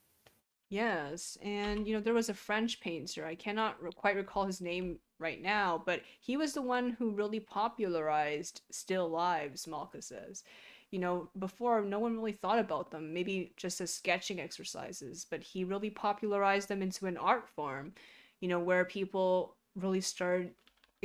Yes, 0.69 1.37
and 1.41 1.87
you 1.87 1.93
know, 1.93 2.01
there 2.01 2.13
was 2.13 2.29
a 2.29 2.33
French 2.33 2.81
painter. 2.81 3.25
I 3.25 3.35
cannot 3.35 3.81
re- 3.81 3.91
quite 3.95 4.15
recall 4.17 4.45
his 4.45 4.59
name 4.59 4.99
right 5.19 5.41
now, 5.41 5.81
but 5.85 6.01
he 6.19 6.37
was 6.37 6.53
the 6.53 6.61
one 6.61 6.91
who 6.91 7.11
really 7.11 7.39
popularized 7.39 8.61
still 8.71 9.09
lives, 9.09 9.67
Malka 9.67 10.01
says. 10.01 10.43
You 10.91 10.99
know, 10.99 11.29
before 11.37 11.81
no 11.81 11.99
one 11.99 12.15
really 12.15 12.31
thought 12.31 12.59
about 12.59 12.91
them, 12.91 13.13
maybe 13.13 13.51
just 13.57 13.81
as 13.81 13.93
sketching 13.93 14.39
exercises, 14.39 15.25
but 15.29 15.43
he 15.43 15.63
really 15.63 15.89
popularized 15.89 16.69
them 16.69 16.81
into 16.81 17.07
an 17.07 17.17
art 17.17 17.49
form, 17.49 17.93
you 18.39 18.47
know, 18.47 18.59
where 18.59 18.85
people 18.85 19.55
really 19.75 20.01
started 20.01 20.51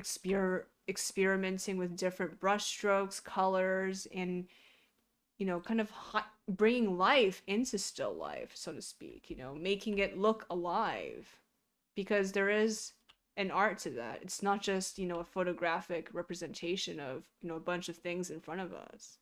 exper 0.00 0.64
experimenting 0.88 1.78
with 1.78 1.96
different 1.96 2.40
brush 2.40 2.64
strokes, 2.66 3.20
colors, 3.20 4.06
and 4.14 4.46
you 5.38 5.46
know, 5.46 5.60
kind 5.60 5.80
of 5.80 5.90
hi- 5.90 6.24
bringing 6.48 6.96
life 6.96 7.42
into 7.46 7.78
still 7.78 8.14
life, 8.14 8.52
so 8.54 8.72
to 8.72 8.82
speak, 8.82 9.28
you 9.28 9.36
know, 9.36 9.54
making 9.54 9.98
it 9.98 10.18
look 10.18 10.46
alive. 10.50 11.40
Because 11.96 12.32
there 12.32 12.48
is 12.48 12.92
an 13.36 13.50
art 13.50 13.78
to 13.80 13.90
that. 13.90 14.20
It's 14.22 14.42
not 14.42 14.62
just, 14.62 14.98
you 14.98 15.06
know, 15.06 15.20
a 15.20 15.24
photographic 15.24 16.08
representation 16.12 17.00
of, 17.00 17.24
you 17.40 17.48
know, 17.48 17.56
a 17.56 17.60
bunch 17.60 17.88
of 17.88 17.96
things 17.96 18.30
in 18.30 18.40
front 18.40 18.60
of 18.60 18.72
us. 18.72 19.18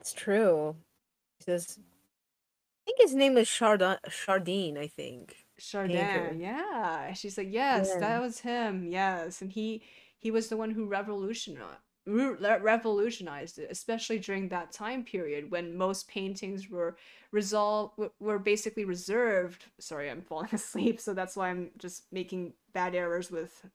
It's 0.00 0.12
true. 0.12 0.76
He 1.38 1.44
says, 1.44 1.78
I 1.78 1.82
think 2.86 2.98
his 3.00 3.14
name 3.14 3.34
was 3.34 3.48
Chardin, 3.48 3.96
Chardin, 4.08 4.78
I 4.78 4.86
think. 4.86 5.36
Painter. 5.88 5.96
Chardin, 5.96 6.40
yeah. 6.40 7.12
She's 7.14 7.36
like, 7.36 7.48
yes, 7.50 7.90
Yeah. 7.92 8.00
that 8.00 8.20
was 8.22 8.40
him. 8.40 8.86
Yes, 8.86 9.42
and 9.42 9.52
he 9.52 9.82
he 10.16 10.30
was 10.30 10.48
the 10.48 10.56
one 10.56 10.70
who 10.70 10.86
revolutionized 10.86 11.78
revolutionized 12.08 13.58
it, 13.58 13.68
especially 13.70 14.18
during 14.18 14.48
that 14.48 14.72
time 14.72 15.04
period 15.04 15.50
when 15.50 15.76
most 15.76 16.08
paintings 16.08 16.68
were 16.70 16.96
resolved 17.30 17.98
were 18.20 18.38
basically 18.38 18.84
reserved. 18.84 19.64
Sorry, 19.78 20.10
I'm 20.10 20.22
falling 20.22 20.50
asleep, 20.52 21.00
so 21.00 21.14
that's 21.14 21.36
why 21.36 21.50
I'm 21.50 21.70
just 21.78 22.04
making 22.12 22.54
bad 22.72 22.94
errors 22.94 23.30
with 23.30 23.66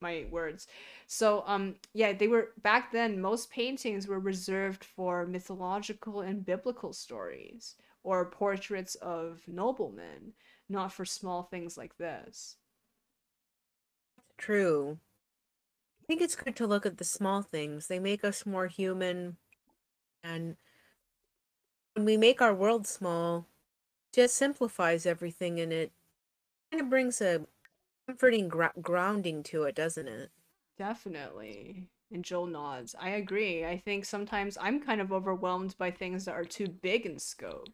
my 0.00 0.26
words. 0.30 0.66
So, 1.06 1.44
um, 1.46 1.76
yeah, 1.94 2.12
they 2.12 2.28
were 2.28 2.48
back 2.62 2.92
then. 2.92 3.20
Most 3.20 3.50
paintings 3.50 4.08
were 4.08 4.18
reserved 4.18 4.82
for 4.84 5.26
mythological 5.26 6.22
and 6.22 6.44
biblical 6.44 6.92
stories 6.92 7.76
or 8.02 8.24
portraits 8.24 8.96
of 8.96 9.42
noblemen 9.46 10.32
not 10.72 10.92
for 10.92 11.04
small 11.04 11.42
things 11.42 11.76
like 11.76 11.96
this. 11.98 12.56
True. 14.38 14.98
I 16.12 16.14
think 16.14 16.24
it's 16.24 16.36
good 16.36 16.56
to 16.56 16.66
look 16.66 16.84
at 16.84 16.98
the 16.98 17.06
small 17.06 17.40
things. 17.40 17.86
They 17.86 17.98
make 17.98 18.22
us 18.22 18.44
more 18.44 18.66
human. 18.66 19.38
And 20.22 20.56
when 21.94 22.04
we 22.04 22.18
make 22.18 22.42
our 22.42 22.52
world 22.52 22.86
small, 22.86 23.46
it 24.12 24.16
just 24.16 24.36
simplifies 24.36 25.06
everything 25.06 25.58
and 25.58 25.72
it 25.72 25.90
kind 26.70 26.82
of 26.82 26.90
brings 26.90 27.22
a 27.22 27.46
comforting 28.06 28.48
gr- 28.48 28.78
grounding 28.82 29.42
to 29.44 29.62
it, 29.62 29.74
doesn't 29.74 30.06
it? 30.06 30.30
Definitely. 30.76 31.88
And 32.12 32.22
Joel 32.22 32.44
nods. 32.48 32.94
I 33.00 33.12
agree. 33.12 33.64
I 33.64 33.78
think 33.78 34.04
sometimes 34.04 34.58
I'm 34.60 34.82
kind 34.82 35.00
of 35.00 35.14
overwhelmed 35.14 35.78
by 35.78 35.90
things 35.90 36.26
that 36.26 36.34
are 36.34 36.44
too 36.44 36.68
big 36.68 37.06
in 37.06 37.18
scope. 37.18 37.70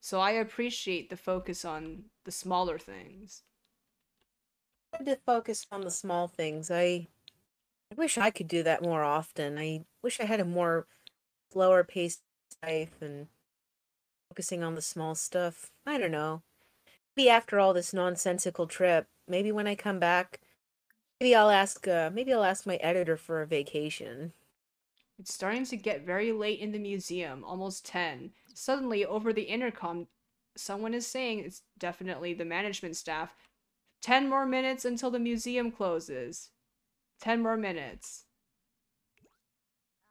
So 0.00 0.18
I 0.18 0.32
appreciate 0.32 1.10
the 1.10 1.16
focus 1.16 1.64
on 1.64 2.06
the 2.24 2.32
smaller 2.32 2.76
things. 2.76 3.44
To 5.06 5.14
focus 5.24 5.64
on 5.70 5.82
the 5.82 5.92
small 5.92 6.26
things. 6.26 6.72
I, 6.72 7.06
I 7.90 7.94
wish 7.94 8.18
I 8.18 8.30
could 8.30 8.48
do 8.48 8.62
that 8.62 8.82
more 8.82 9.02
often. 9.02 9.58
I 9.58 9.84
wish 10.02 10.20
I 10.20 10.24
had 10.24 10.40
a 10.40 10.44
more 10.44 10.86
slower 11.52 11.84
paced 11.84 12.22
life 12.62 13.00
and 13.00 13.28
focusing 14.28 14.62
on 14.62 14.74
the 14.74 14.82
small 14.82 15.14
stuff. 15.14 15.70
I 15.86 15.98
don't 15.98 16.10
know. 16.10 16.42
Maybe 17.16 17.30
after 17.30 17.58
all 17.58 17.72
this 17.72 17.94
nonsensical 17.94 18.66
trip, 18.66 19.06
maybe 19.26 19.50
when 19.50 19.66
I 19.66 19.74
come 19.74 19.98
back, 19.98 20.40
maybe 21.20 21.34
I'll 21.34 21.50
ask. 21.50 21.88
Uh, 21.88 22.10
maybe 22.12 22.32
I'll 22.32 22.44
ask 22.44 22.66
my 22.66 22.76
editor 22.76 23.16
for 23.16 23.42
a 23.42 23.46
vacation. 23.46 24.32
It's 25.18 25.34
starting 25.34 25.64
to 25.66 25.76
get 25.76 26.06
very 26.06 26.30
late 26.30 26.60
in 26.60 26.70
the 26.70 26.78
museum, 26.78 27.42
almost 27.42 27.84
10. 27.86 28.30
Suddenly, 28.54 29.04
over 29.04 29.32
the 29.32 29.42
intercom, 29.42 30.06
someone 30.56 30.94
is 30.94 31.06
saying 31.06 31.40
it's 31.40 31.62
definitely 31.76 32.34
the 32.34 32.44
management 32.44 32.96
staff 32.96 33.34
10 34.02 34.28
more 34.28 34.46
minutes 34.46 34.84
until 34.84 35.10
the 35.10 35.18
museum 35.18 35.72
closes. 35.72 36.50
10 37.20 37.42
more 37.42 37.56
minutes. 37.56 38.24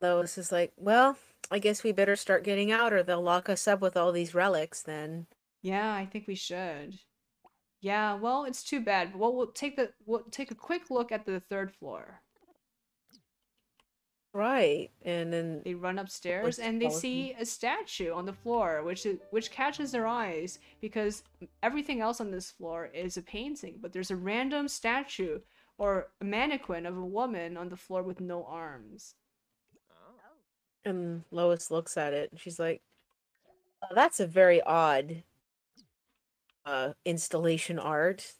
Lois 0.00 0.38
is 0.38 0.52
like, 0.52 0.72
well, 0.76 1.18
I 1.50 1.58
guess 1.58 1.82
we 1.82 1.92
better 1.92 2.16
start 2.16 2.44
getting 2.44 2.70
out, 2.70 2.92
or 2.92 3.02
they'll 3.02 3.22
lock 3.22 3.48
us 3.48 3.66
up 3.66 3.80
with 3.80 3.96
all 3.96 4.12
these 4.12 4.34
relics. 4.34 4.82
Then 4.82 5.26
Yeah, 5.62 5.92
I 5.92 6.06
think 6.06 6.26
we 6.26 6.34
should. 6.34 6.98
Yeah, 7.80 8.14
well, 8.14 8.44
it's 8.44 8.62
too 8.62 8.80
bad. 8.80 9.14
Well, 9.16 9.34
we'll 9.34 9.52
take 9.52 9.76
the 9.76 9.92
we'll 10.04 10.24
take 10.30 10.50
a 10.50 10.54
quick 10.54 10.90
look 10.90 11.12
at 11.12 11.26
the 11.26 11.40
third 11.40 11.72
floor. 11.72 12.22
Right. 14.34 14.90
And 15.02 15.32
then 15.32 15.62
They 15.64 15.74
run 15.74 15.98
upstairs 15.98 16.58
and 16.58 16.80
they 16.80 16.90
see 16.90 17.34
a 17.40 17.46
statue 17.46 18.12
on 18.12 18.26
the 18.26 18.32
floor, 18.32 18.82
which 18.84 19.06
is 19.06 19.18
which 19.30 19.50
catches 19.50 19.90
their 19.90 20.06
eyes 20.06 20.58
because 20.80 21.22
everything 21.62 22.00
else 22.00 22.20
on 22.20 22.30
this 22.30 22.50
floor 22.50 22.86
is 22.92 23.16
a 23.16 23.22
painting, 23.22 23.78
but 23.80 23.92
there's 23.92 24.10
a 24.10 24.16
random 24.16 24.68
statue 24.68 25.38
or 25.78 26.08
a 26.20 26.24
mannequin 26.24 26.84
of 26.84 26.96
a 26.96 27.04
woman 27.04 27.56
on 27.56 27.68
the 27.68 27.76
floor 27.76 28.02
with 28.02 28.20
no 28.20 28.44
arms. 28.44 29.14
and 30.84 31.24
Lois 31.30 31.70
looks 31.70 31.96
at 31.96 32.12
it 32.12 32.30
and 32.30 32.40
she's 32.40 32.58
like, 32.58 32.82
"Oh, 33.82 33.94
that's 33.94 34.20
a 34.20 34.26
very 34.26 34.60
odd 34.62 35.22
uh 36.66 36.92
installation 37.04 37.78
art. 37.78 38.34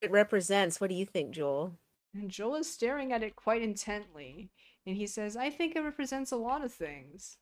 It 0.00 0.10
represents, 0.10 0.80
what 0.80 0.90
do 0.90 0.96
you 0.96 1.06
think, 1.06 1.32
Joel? 1.32 1.78
And 2.14 2.30
Joel 2.30 2.56
is 2.56 2.70
staring 2.72 3.12
at 3.12 3.22
it 3.22 3.36
quite 3.36 3.62
intently, 3.62 4.50
and 4.86 4.96
he 4.96 5.06
says, 5.06 5.36
"I 5.36 5.50
think 5.50 5.74
it 5.76 5.80
represents 5.80 6.32
a 6.32 6.36
lot 6.36 6.64
of 6.64 6.72
things." 6.72 7.38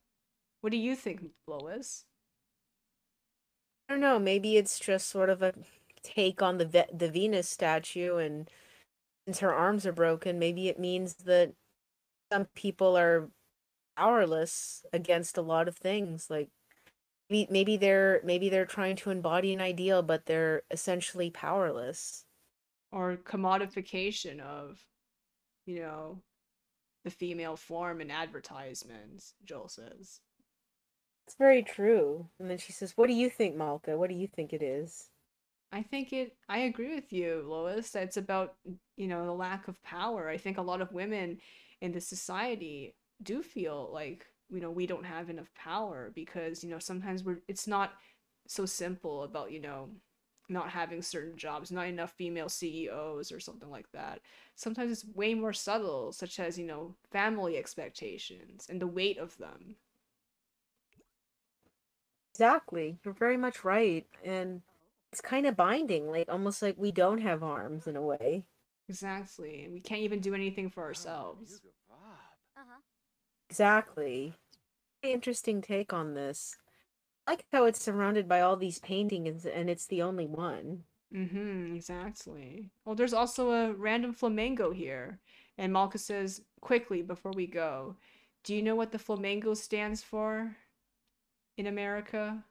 What 0.61 0.71
do 0.71 0.77
you 0.79 0.95
think, 0.95 1.23
Lois? 1.47 2.05
I 3.89 3.95
don't 3.95 4.01
know, 4.01 4.19
maybe 4.19 4.57
it's 4.57 4.79
just 4.79 5.09
sort 5.09 5.29
of 5.29 5.43
a 5.43 5.55
take 6.03 6.41
on 6.41 6.59
the 6.59 6.65
Ve- 6.67 6.85
the 6.93 7.11
Venus 7.11 7.49
statue 7.49 8.17
and 8.17 8.49
since 9.27 9.41
her 9.41 9.55
arms 9.55 9.87
are 9.87 9.93
broken, 9.93 10.39
maybe 10.39 10.69
it 10.69 10.79
means 10.79 11.15
that 11.25 11.53
some 12.33 12.47
people 12.55 12.97
are 12.97 13.31
powerless 13.97 14.85
against 14.93 15.37
a 15.37 15.43
lot 15.43 15.69
of 15.69 15.77
things 15.77 16.29
like 16.31 16.49
maybe, 17.31 17.47
maybe 17.51 17.77
they're 17.77 18.21
maybe 18.25 18.49
they're 18.49 18.65
trying 18.67 18.97
to 18.97 19.11
embody 19.11 19.53
an 19.53 19.61
ideal 19.61 20.03
but 20.03 20.27
they're 20.27 20.63
essentially 20.71 21.31
powerless. 21.31 22.25
Or 22.91 23.17
commodification 23.17 24.41
of, 24.41 24.79
you 25.67 25.81
know, 25.81 26.21
the 27.05 27.11
female 27.11 27.57
form 27.57 28.01
in 28.03 28.11
advertisements, 28.11 29.35
Joel 29.45 29.69
says. 29.69 30.21
it's 31.27 31.37
very 31.37 31.63
true. 31.63 32.29
And 32.41 32.51
then 32.51 32.59
she 32.59 32.73
says 32.73 32.95
what 32.97 33.09
do 33.09 33.15
you 33.15 33.31
think 33.31 33.57
malka? 33.57 33.97
What 33.97 34.11
do 34.11 34.17
you 34.17 34.27
think 34.27 34.53
it 34.53 34.63
is 34.63 35.09
I 35.73 35.83
think 35.83 36.13
it, 36.13 36.37
I 36.49 36.59
agree 36.61 36.95
with 36.95 37.13
you, 37.13 37.45
Lois. 37.47 37.95
It's 37.95 38.17
about, 38.19 38.57
you 38.97 39.09
know, 39.09 39.25
the 39.25 39.33
lack 39.33 39.69
of 39.69 39.83
power. 39.83 40.29
I 40.29 40.37
think 40.37 40.59
a 40.59 40.63
lot 40.63 40.83
of 40.83 40.93
women 40.93 41.39
in 41.81 41.93
this 41.93 42.07
society 42.07 42.95
do 43.23 43.43
feel 43.43 43.91
like, 43.93 44.27
you 44.51 44.61
know, 44.61 44.71
we 44.71 44.87
don't 44.87 45.05
have 45.05 45.31
enough 45.31 45.51
power 45.55 46.13
because, 46.15 46.63
you 46.63 46.71
know, 46.71 46.79
sometimes 46.79 47.25
we're, 47.25 47.39
it's 47.49 47.67
not 47.67 47.95
so 48.47 48.67
simple 48.67 49.23
about, 49.25 49.51
you 49.53 49.61
know, 49.61 49.89
not 50.51 50.69
having 50.71 51.01
certain 51.01 51.39
jobs, 51.39 51.73
not 51.73 51.87
enough 51.87 52.13
female 52.13 52.51
CEOs 52.51 53.33
or 53.33 53.41
something 53.41 53.71
like 53.71 53.91
that. 53.93 54.21
Sometimes 54.57 54.93
it's 54.93 55.07
way 55.15 55.33
more 55.35 55.55
subtle, 55.55 56.13
such 56.13 56.39
as, 56.39 56.59
you 56.59 56.67
know, 56.67 56.95
family 57.11 57.57
expectations 57.57 58.67
and 58.69 58.81
the 58.81 58.87
weight 58.87 59.17
of 59.19 59.39
them. 59.39 59.77
exactly 62.35 62.99
you're 63.05 63.15
very 63.15 63.37
much 63.37 63.65
right 63.65 64.07
and 64.25 64.63
it's 65.13 65.21
kind 65.21 65.47
of 65.47 65.57
binding 65.57 66.11
like 66.11 66.29
almost 66.31 66.63
like 66.63 66.77
we 66.79 66.91
don't 66.93 67.21
have 67.21 67.43
arms 67.43 67.87
in 67.87 67.97
a 67.97 68.03
way 68.03 68.45
Exactly. 68.89 69.65
And 69.65 69.73
we 69.73 69.81
can't 69.81 70.03
even 70.03 70.21
do 70.21 70.35
anything 70.35 70.69
for 70.69 70.83
ourselves. 70.83 71.61
exactly 73.49 74.35
very 75.03 75.15
interesting 75.15 75.61
take 75.61 75.93
on 75.93 76.15
this 76.15 76.57
I 77.27 77.33
like 77.33 77.45
how 77.53 77.65
it's 77.67 77.81
surrounded 77.83 78.29
by 78.29 78.41
all 78.41 78.57
these 78.57 78.79
paintings 78.81 79.47
and 79.47 79.71
it's 79.71 79.87
the 79.87 80.03
only 80.03 80.27
one 80.27 80.85
Mm-hmm, 81.15 81.77
exactly. 81.77 82.71
Well, 82.85 82.95
there's 82.95 83.13
also 83.13 83.51
a 83.51 83.73
random 83.75 84.13
flamingo 84.15 84.73
here. 84.73 85.21
And 85.59 85.73
Malka 85.73 85.99
says, 85.99 86.43
quickly 86.61 87.03
before 87.03 87.33
we 87.33 87.47
go, 87.47 87.97
do 88.45 88.55
you 88.55 88.63
know 88.63 88.75
what 88.75 88.93
the 88.93 88.99
flamingo 88.99 89.55
stands 89.55 90.03
for 90.03 90.57
in 91.59 91.67
America? 91.67 92.45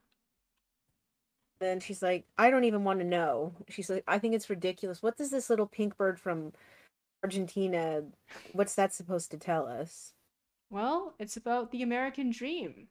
Then 1.61 1.79
she's 1.79 2.01
like, 2.01 2.25
I 2.37 2.49
don't 2.49 2.65
even 2.65 2.83
want 2.83 2.99
to 2.99 3.05
know. 3.05 3.53
She's 3.69 3.89
like, 3.89 4.03
I 4.07 4.19
think 4.19 4.35
it's 4.35 4.49
ridiculous. 4.49 5.01
What 5.01 5.15
does 5.15 5.29
this 5.29 5.49
little 5.49 5.67
pink 5.67 5.95
bird 5.95 6.19
from 6.19 6.51
Argentina, 7.23 8.03
what's 8.53 8.75
that 8.75 8.93
supposed 8.93 9.31
to 9.31 9.37
tell 9.37 9.67
us? 9.67 10.13
Well, 10.69 11.13
it's 11.19 11.37
about 11.37 11.71
the 11.71 11.83
American 11.83 12.31
dream. 12.31 12.87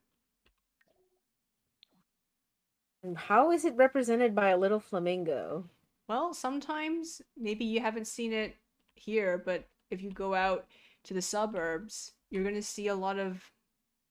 And 3.02 3.16
how 3.16 3.50
is 3.50 3.64
it 3.64 3.76
represented 3.76 4.34
by 4.34 4.50
a 4.50 4.58
little 4.58 4.78
flamingo? 4.78 5.64
Well, 6.06 6.34
sometimes 6.34 7.22
maybe 7.36 7.64
you 7.64 7.80
haven't 7.80 8.06
seen 8.06 8.32
it 8.32 8.56
here, 8.94 9.42
but 9.44 9.64
if 9.90 10.02
you 10.02 10.10
go 10.10 10.34
out 10.34 10.66
to 11.04 11.14
the 11.14 11.22
suburbs, 11.22 12.12
you're 12.30 12.42
going 12.44 12.54
to 12.54 12.62
see 12.62 12.88
a 12.88 12.94
lot 12.94 13.18
of 13.18 13.42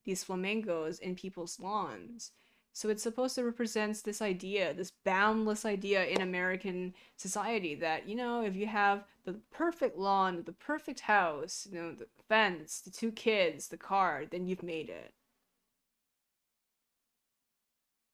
these 0.04 0.24
flamingos 0.24 1.00
in 1.00 1.16
people's 1.16 1.60
lawns. 1.60 2.32
So 2.80 2.88
it's 2.88 3.04
supposed 3.04 3.36
to 3.36 3.44
represent 3.44 4.02
this 4.06 4.22
idea, 4.22 4.74
this 4.74 4.94
boundless 5.04 5.66
idea 5.66 6.06
in 6.06 6.22
American 6.22 6.94
society 7.18 7.76
that, 7.76 8.08
you 8.08 8.16
know, 8.16 8.42
if 8.42 8.56
you 8.56 8.68
have 8.68 9.04
the 9.26 9.34
perfect 9.52 9.98
lawn, 9.98 10.44
the 10.46 10.54
perfect 10.54 11.02
house, 11.02 11.68
you 11.70 11.78
know, 11.78 11.92
the 11.94 12.08
fence, 12.30 12.80
the 12.80 12.90
two 12.90 13.12
kids, 13.12 13.68
the 13.68 13.76
car, 13.76 14.24
then 14.32 14.46
you've 14.46 14.64
made 14.64 14.88
it. 14.88 15.14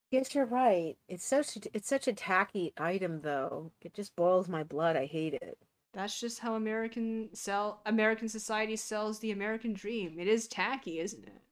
Yes, 0.09 0.33
you're 0.33 0.45
right. 0.47 0.97
It's 1.07 1.27
such 1.27 1.57
a, 1.57 1.59
it's 1.71 1.87
such 1.87 2.07
a 2.07 2.13
tacky 2.13 2.73
item 2.75 3.21
though. 3.21 3.71
It 3.81 3.93
just 3.93 4.15
boils 4.15 4.47
my 4.47 4.63
blood. 4.63 4.95
I 4.95 5.05
hate 5.05 5.35
it. 5.35 5.59
That's 5.93 6.19
just 6.19 6.39
how 6.39 6.55
American 6.55 7.29
sell 7.33 7.81
American 7.85 8.29
society 8.29 8.77
sells 8.77 9.19
the 9.19 9.29
American 9.29 9.73
dream. 9.73 10.17
It 10.17 10.27
is 10.27 10.47
tacky, 10.47 10.99
isn't 10.99 11.23
it? 11.23 11.44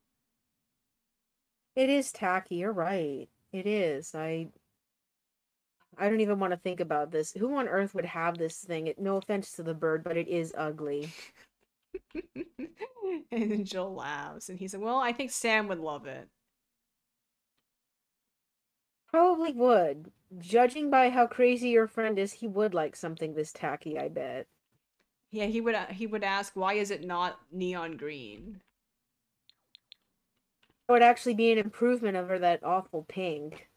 It 1.76 1.90
is 1.90 2.12
tacky. 2.12 2.56
You're 2.56 2.72
right. 2.74 3.30
It 3.52 3.68
is. 3.68 4.14
I 4.16 4.50
I 5.98 6.10
don't 6.10 6.22
even 6.22 6.40
want 6.40 6.52
to 6.52 6.58
think 6.58 6.80
about 6.80 7.12
this. 7.12 7.34
Who 7.34 7.56
on 7.56 7.68
earth 7.68 7.94
would 7.94 8.06
have 8.06 8.38
this 8.38 8.58
thing? 8.58 8.88
It, 8.88 9.00
no 9.00 9.18
offense 9.18 9.52
to 9.54 9.64
the 9.64 9.74
bird, 9.74 10.04
but 10.04 10.18
it 10.18 10.28
is 10.28 10.54
ugly. 10.58 11.12
and 13.32 13.52
then 13.52 13.66
Joel 13.66 13.96
laughs 13.96 14.50
and 14.50 14.58
he 14.60 14.68
said, 14.68 14.82
Well, 14.82 14.98
I 14.98 15.14
think 15.14 15.32
Sam 15.32 15.68
would 15.68 15.80
love 15.80 16.06
it. 16.08 16.28
Probably 19.08 19.54
would. 19.54 20.12
Judging 20.40 20.90
by 20.90 21.10
how 21.12 21.28
crazy 21.28 21.70
your 21.70 21.88
friend 21.88 22.18
is, 22.18 22.34
he 22.34 22.48
would 22.48 22.74
like 22.74 22.96
something 22.96 23.36
this 23.36 23.54
tacky, 23.54 24.00
I 24.00 24.10
bet. 24.10 24.48
Yeah, 25.32 25.46
he 25.46 25.62
would 25.62 25.76
uh, 25.76 25.88
he 25.88 26.08
would 26.08 26.24
ask, 26.24 26.56
Why 26.56 26.74
is 26.74 26.92
it 26.92 27.04
not 27.06 27.40
neon 27.52 27.98
green? 27.98 28.62
It 30.88 30.92
would 30.92 31.02
actually 31.02 31.36
be 31.36 31.52
an 31.52 31.58
improvement 31.58 32.18
over 32.18 32.38
that 32.40 32.64
awful 32.64 33.06
pink. 33.08 33.70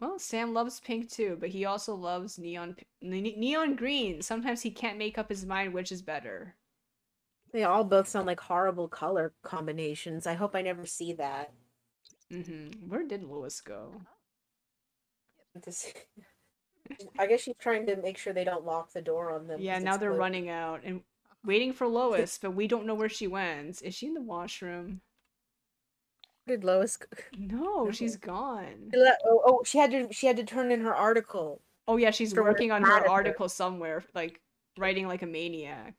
Well, 0.00 0.18
Sam 0.18 0.54
loves 0.54 0.80
pink 0.80 1.10
too, 1.10 1.36
but 1.40 1.48
he 1.50 1.64
also 1.64 1.94
loves 1.94 2.38
neon 2.38 2.76
neon 3.00 3.74
green. 3.76 4.22
Sometimes 4.22 4.62
he 4.62 4.70
can't 4.70 4.98
make 4.98 5.18
up 5.18 5.28
his 5.28 5.44
mind 5.44 5.74
which 5.74 5.90
is 5.90 6.02
better. 6.02 6.54
They 7.52 7.64
all 7.64 7.84
both 7.84 8.08
sound 8.08 8.26
like 8.26 8.40
horrible 8.40 8.88
color 8.88 9.32
combinations. 9.42 10.26
I 10.26 10.34
hope 10.34 10.54
I 10.54 10.62
never 10.62 10.84
see 10.84 11.14
that. 11.14 11.52
Mm-hmm. 12.32 12.88
Where 12.88 13.06
did 13.06 13.24
Lois 13.24 13.60
go? 13.60 14.02
I 17.18 17.26
guess 17.26 17.40
she's 17.42 17.56
trying 17.58 17.86
to 17.86 17.96
make 17.96 18.18
sure 18.18 18.32
they 18.32 18.44
don't 18.44 18.64
lock 18.64 18.92
the 18.92 19.02
door 19.02 19.34
on 19.34 19.46
them. 19.46 19.60
Yeah, 19.60 19.78
now 19.78 19.96
they're 19.96 20.10
closed. 20.10 20.20
running 20.20 20.48
out 20.48 20.82
and 20.84 21.02
waiting 21.44 21.72
for 21.72 21.86
Lois, 21.86 22.38
but 22.40 22.52
we 22.52 22.68
don't 22.68 22.86
know 22.86 22.94
where 22.94 23.08
she 23.08 23.26
went. 23.26 23.82
Is 23.82 23.94
she 23.94 24.06
in 24.06 24.14
the 24.14 24.22
washroom? 24.22 25.00
Where 26.48 26.56
did 26.56 26.64
Lois? 26.64 26.96
Go? 26.96 27.06
No, 27.36 27.90
she's 27.90 28.16
gone. 28.16 28.88
She 28.92 28.98
let- 28.98 29.20
Oh, 29.26 29.42
oh, 29.44 29.62
she 29.64 29.76
had 29.76 29.90
to. 29.90 30.10
She 30.12 30.26
had 30.26 30.36
to 30.38 30.44
turn 30.44 30.72
in 30.72 30.80
her 30.80 30.94
article. 30.94 31.60
Oh 31.86 31.96
yeah, 31.98 32.10
she's 32.10 32.34
working 32.34 32.72
on 32.72 32.82
her 32.82 32.88
manager. 32.88 33.10
article 33.10 33.48
somewhere, 33.50 34.02
like 34.14 34.40
writing 34.78 35.06
like 35.06 35.22
a 35.22 35.26
maniac. 35.26 35.94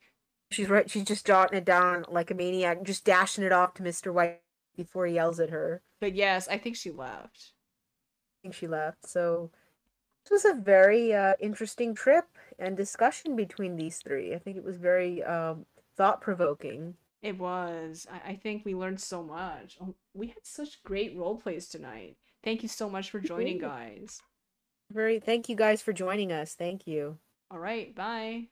She's 0.52 0.68
right. 0.68 0.89
She's 0.89 1.04
just 1.04 1.28
jotting 1.28 1.58
it 1.58 1.66
down 1.66 2.06
like 2.10 2.32
a 2.32 2.34
maniac, 2.34 2.82
just 2.84 3.06
dashing 3.06 3.43
it 3.43 3.52
off 3.52 3.76
to 3.76 3.84
Mister 3.84 4.12
White 4.12 4.41
before 4.76 5.06
he 5.06 5.16
yells 5.16 5.39
at 5.39 5.52
her. 5.52 5.84
But 6.02 6.16
yes, 6.16 6.47
I 6.47 6.58
think 6.58 6.76
she 6.76 6.89
left. 6.89 7.52
I 7.52 8.41
think 8.41 8.56
she 8.56 8.68
left. 8.68 9.08
So 9.08 9.52
this 10.28 10.43
was 10.43 10.52
a 10.52 10.60
very 10.60 11.14
uh, 11.14 11.34
interesting 11.39 11.93
trip 11.93 12.26
and 12.58 12.76
discussion 12.76 13.36
between 13.36 13.76
these 13.76 14.00
three. 14.00 14.34
I 14.34 14.39
think 14.39 14.58
it 14.58 14.64
was 14.64 14.78
very 14.78 15.24
um, 15.24 15.66
thought 15.95 16.22
provoking. 16.22 16.95
It 17.22 17.38
was. 17.38 18.08
I, 18.12 18.32
I 18.32 18.36
think 18.36 18.66
we 18.66 18.76
learned 18.76 19.02
so 19.02 19.24
much. 19.24 19.78
Oh, 19.82 19.96
we 20.14 20.28
had 20.28 20.46
such 20.46 20.84
great 20.84 21.16
role 21.16 21.38
plays 21.38 21.68
tonight. 21.68 22.18
Thank 22.44 22.64
you 22.64 22.70
so 22.70 22.90
much 22.90 23.10
for 23.12 23.20
joining, 23.20 23.58
guys. 23.58 24.22
Very. 24.92 25.20
Thank 25.20 25.50
you 25.50 25.56
guys 25.56 25.82
for 25.82 25.94
joining 25.94 26.32
us. 26.32 26.56
Thank 26.56 26.88
you. 26.88 27.20
All 27.52 27.60
right, 27.60 27.94
bye. 27.96 28.48